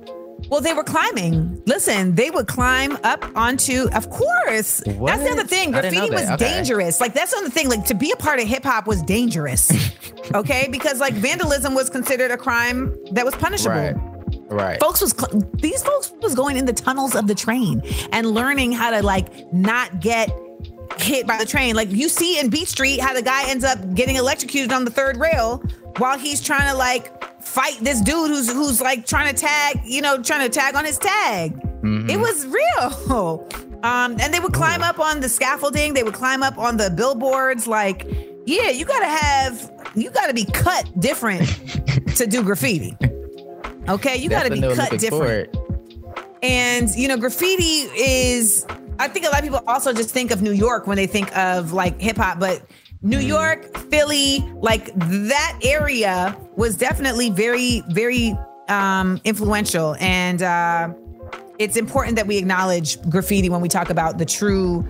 [0.50, 1.62] Well, they were climbing.
[1.66, 4.82] Listen, they would climb up onto, of course.
[4.84, 5.06] What?
[5.06, 5.74] That's the other thing.
[5.74, 6.42] I didn't know Graffiti was.
[6.42, 6.54] Okay.
[6.54, 7.00] dangerous.
[7.00, 7.68] Like, that's the other thing.
[7.68, 9.72] Like, to be a part of hip hop was dangerous.
[10.34, 10.68] okay?
[10.70, 13.76] Because, like, vandalism was considered a crime that was punishable.
[13.76, 13.96] Right.
[14.48, 14.80] Right.
[14.80, 17.82] Folks was cl- these folks was going in the tunnels of the train
[18.12, 20.30] and learning how to like not get
[20.98, 21.74] hit by the train.
[21.74, 24.90] Like you see in Beat Street how the guy ends up getting electrocuted on the
[24.90, 25.62] third rail
[25.98, 30.00] while he's trying to like fight this dude who's who's like trying to tag, you
[30.02, 31.54] know, trying to tag on his tag.
[31.82, 32.10] Mhm.
[32.10, 33.48] It was real.
[33.84, 35.92] Um, and they would climb up on the scaffolding.
[35.92, 37.66] They would climb up on the billboards.
[37.66, 38.06] Like,
[38.46, 41.46] yeah, you gotta have, you gotta be cut different
[42.16, 42.96] to do graffiti.
[43.86, 45.54] Okay, you gotta be cut different.
[46.42, 48.64] And you know, graffiti is.
[48.98, 51.36] I think a lot of people also just think of New York when they think
[51.36, 52.62] of like hip hop, but
[53.04, 53.28] New Mm-hmm.
[53.28, 58.34] York, Philly, like that area was definitely very, very
[58.68, 59.94] um, influential.
[60.00, 60.88] And uh,
[61.58, 64.88] it's important that we acknowledge graffiti when we talk about the true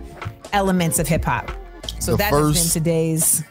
[0.52, 1.50] elements of hip hop.
[1.98, 3.42] So The that has been today's.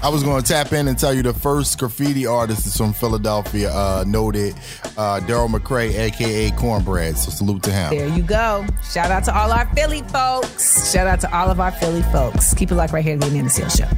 [0.00, 2.92] I was going to tap in and tell you the first graffiti artist is from
[2.92, 4.54] Philadelphia, uh, noted
[4.96, 7.18] uh, Darryl McCray, aka Cornbread.
[7.18, 7.90] So salute to him.
[7.90, 8.64] There you go.
[8.92, 10.92] Shout out to all our Philly folks.
[10.92, 12.54] Shout out to all of our Philly folks.
[12.54, 13.88] Keep it locked right here to the Amanda Seales Show.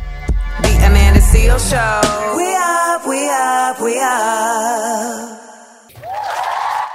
[0.63, 2.37] The Amanda Seales Show.
[2.37, 5.37] We up, we up, we up.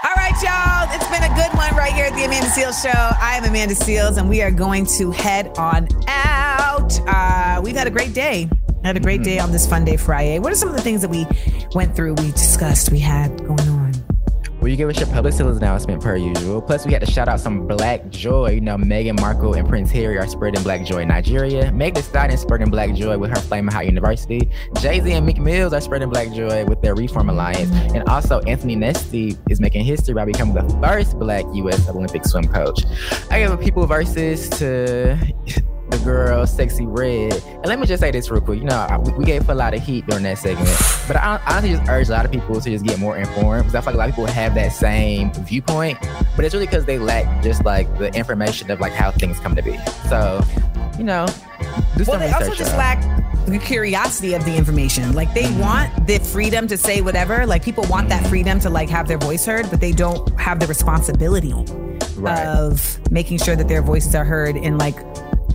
[0.03, 0.89] All right, y'all.
[0.95, 2.89] It's been a good one right here at the Amanda Seales Show.
[2.91, 6.99] I am Amanda Seales, and we are going to head on out.
[7.07, 8.49] Uh, we've had a great day.
[8.85, 10.37] Had a great day on this Fun Day Friday.
[10.37, 11.25] What are some of the things that we
[11.73, 13.93] went through, we discussed, we had going on?
[14.61, 16.61] Will you give us your public service announcement per usual?
[16.61, 18.51] Plus, we had to shout out some black joy.
[18.51, 21.71] You know, Meghan Markle and Prince Harry are spreading black joy in Nigeria.
[21.71, 24.51] Meg Thee Stallion spreading black joy with her Flamin' Hot University.
[24.79, 27.71] Jay Z and Meek Mills are spreading black joy with their Reform Alliance.
[27.95, 31.89] And also, Anthony Nesty is making history by becoming the first black U.S.
[31.89, 32.85] Olympic swim coach.
[33.31, 35.17] I give a people versus to
[35.89, 37.33] the girl Sexyy Red.
[37.45, 38.59] And let me just say this real quick.
[38.59, 40.69] You know, I- we, gave a lot of heat during that segment,
[41.07, 43.63] but I I honestly just urge a lot of people to just get more informed
[43.65, 45.97] because I feel like a lot of people have that same viewpoint,
[46.35, 49.55] but it's really because they lack just like the information of like how things come
[49.55, 49.77] to be.
[50.09, 50.41] So,
[50.97, 51.25] you know,
[51.97, 53.01] do Well, they also just lack
[53.47, 55.13] the curiosity of the information.
[55.13, 55.59] Like they Mm-hmm.
[55.59, 57.45] want the freedom to say whatever.
[57.45, 60.59] Like people want that freedom to like have their voice heard, but they don't have
[60.59, 61.53] the responsibility
[62.25, 64.95] of making sure that their voices are heard in like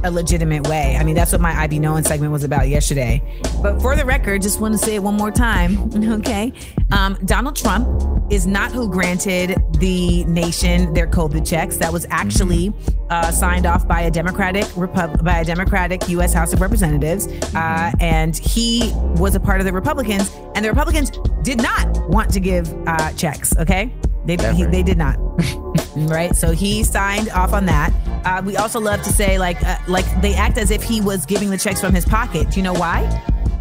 [0.04, 0.96] a legitimate way.
[0.98, 3.22] I mean, that's what my I Knowing segment was about yesterday.
[3.62, 5.90] But for the record, just want to say it one more time,
[6.20, 6.52] okay?
[6.92, 7.86] Um, Donald Trump
[8.30, 11.76] is not who granted the nation their COVID checks.
[11.78, 12.72] That was actually
[13.08, 16.32] uh, signed off by a Democratic Repub- by a Democratic U.S.
[16.32, 21.10] House of Representatives, uh, and he was a part of the Republicans, and the Republicans
[21.42, 23.56] did not want to give uh, checks.
[23.56, 23.92] Okay,
[24.36, 25.16] they he, they did not.
[25.96, 27.92] right, so he signed off on that.
[28.24, 31.26] Uh, we also love to say like uh, like they act as if he was
[31.26, 32.50] giving the checks from his pocket.
[32.50, 33.02] Do you know why?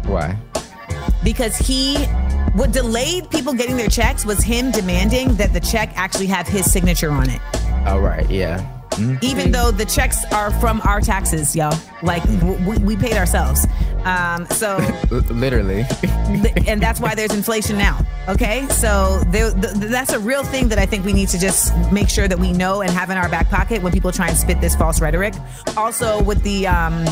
[0.06, 0.36] Why?
[1.22, 1.96] because he
[2.54, 6.70] what delayed people getting their checks was him demanding that the check actually have his
[6.70, 7.40] signature on it
[7.86, 8.79] All right, yeah.
[9.00, 9.22] Mhm.
[9.24, 11.76] even though the checks are from our taxes y'all.
[12.02, 13.66] Like w- we, we paid ourselves.
[14.04, 14.76] Um so
[15.30, 15.84] literally.
[16.66, 17.98] and that's why there's inflation now
[18.28, 18.66] okay?
[18.68, 22.08] So there, th- that's a real thing that i think we need to just make
[22.08, 24.60] sure that we know and have in our back pocket when people try and spit
[24.60, 25.34] this false rhetoric.
[25.76, 27.04] Also with the um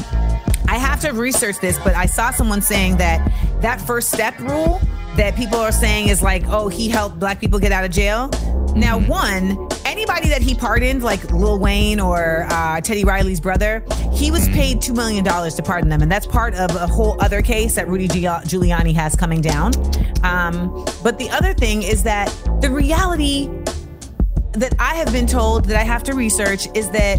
[0.68, 3.18] i have to research this but i saw someone saying that
[3.62, 4.80] that first step rule
[5.16, 8.28] that people are saying is like oh he helped black people get out of jail.
[8.76, 9.67] Now one
[9.98, 14.78] anybody that he pardoned like lil wayne or uh, teddy riley's brother he was paid
[14.78, 16.02] $2 million to pardon them.
[16.02, 19.72] And that's part of a whole other case that rudy giuliani has coming down.
[20.24, 22.26] Um, but the other thing is that
[22.60, 23.48] the reality
[24.52, 27.18] that i have been told that i have to research is that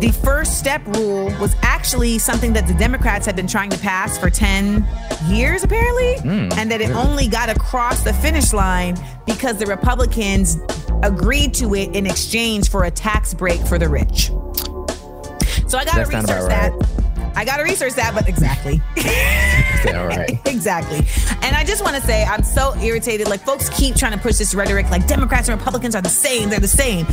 [0.00, 4.18] the first step rule was actually something that the Democrats had been trying to pass
[4.18, 4.86] for 10
[5.28, 7.00] years, apparently, Mm, and that it really?
[7.00, 8.94] only got across the finish line
[9.24, 10.58] because the Republicans
[11.02, 14.30] agreed to it in exchange for a tax break for the rich.
[15.68, 16.72] So I got to research that.
[16.72, 17.36] right.
[17.36, 18.80] I got to research that, but exactly.
[19.94, 20.38] All right.
[20.46, 20.98] exactly.
[21.42, 23.28] And I just want to say, I'm so irritated.
[23.28, 26.48] Like, folks keep trying to push this rhetoric like Democrats and Republicans are the same.
[26.48, 27.06] They're the same.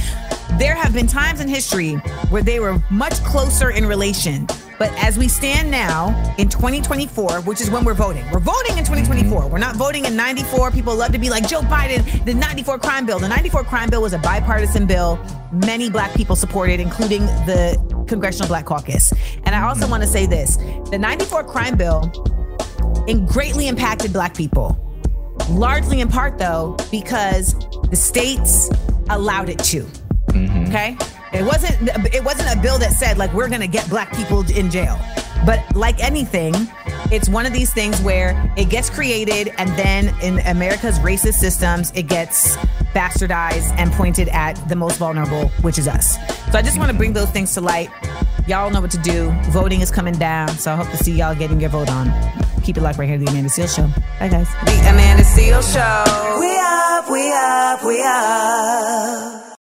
[0.57, 1.95] There have been times in history
[2.29, 4.47] where they were much closer in relation.
[4.84, 8.84] But as we stand now in 2024, which is when we're voting, we're voting in
[8.84, 9.43] 2024.
[9.43, 9.49] Mm-hmm.
[9.49, 10.71] We're not voting in 94.
[10.71, 13.17] People love to be like Joe Biden, the 94 crime bill.
[13.17, 15.25] The 94 crime bill was a bipartisan bill.
[15.53, 19.13] Many black people supported, including the Congressional Black Caucus.
[19.45, 19.91] And I also mm-hmm.
[19.91, 20.57] want to say this
[20.89, 22.11] the 94 crime bill
[23.07, 24.77] and greatly impacted black people.
[25.49, 27.55] Largely in part though, because
[27.89, 28.69] the states
[29.09, 29.84] allowed it to.
[30.34, 30.65] Mm-hmm.
[30.65, 30.97] Okay?
[31.34, 34.69] It wasn't it wasn't a bill that said like we're gonna get black people in
[34.69, 34.99] jail.
[35.45, 36.53] But like anything,
[37.11, 41.91] it's one of these things where it gets created and then in America's racist systems,
[41.95, 42.55] it gets
[42.93, 46.15] bastardized and pointed at the most vulnerable, which is us.
[46.51, 47.89] So I just want to bring those things to light.
[48.47, 49.31] Y'all know what to do.
[49.51, 50.49] Voting is coming down.
[50.49, 52.11] So I hope to see y'all getting your vote on.
[52.63, 53.88] Keep it locked right here, the Amanda Seales Show.
[54.19, 54.49] Bye guys.
[54.65, 56.39] The Amanda Seales Show.
[56.39, 59.43] We up, we up, we up.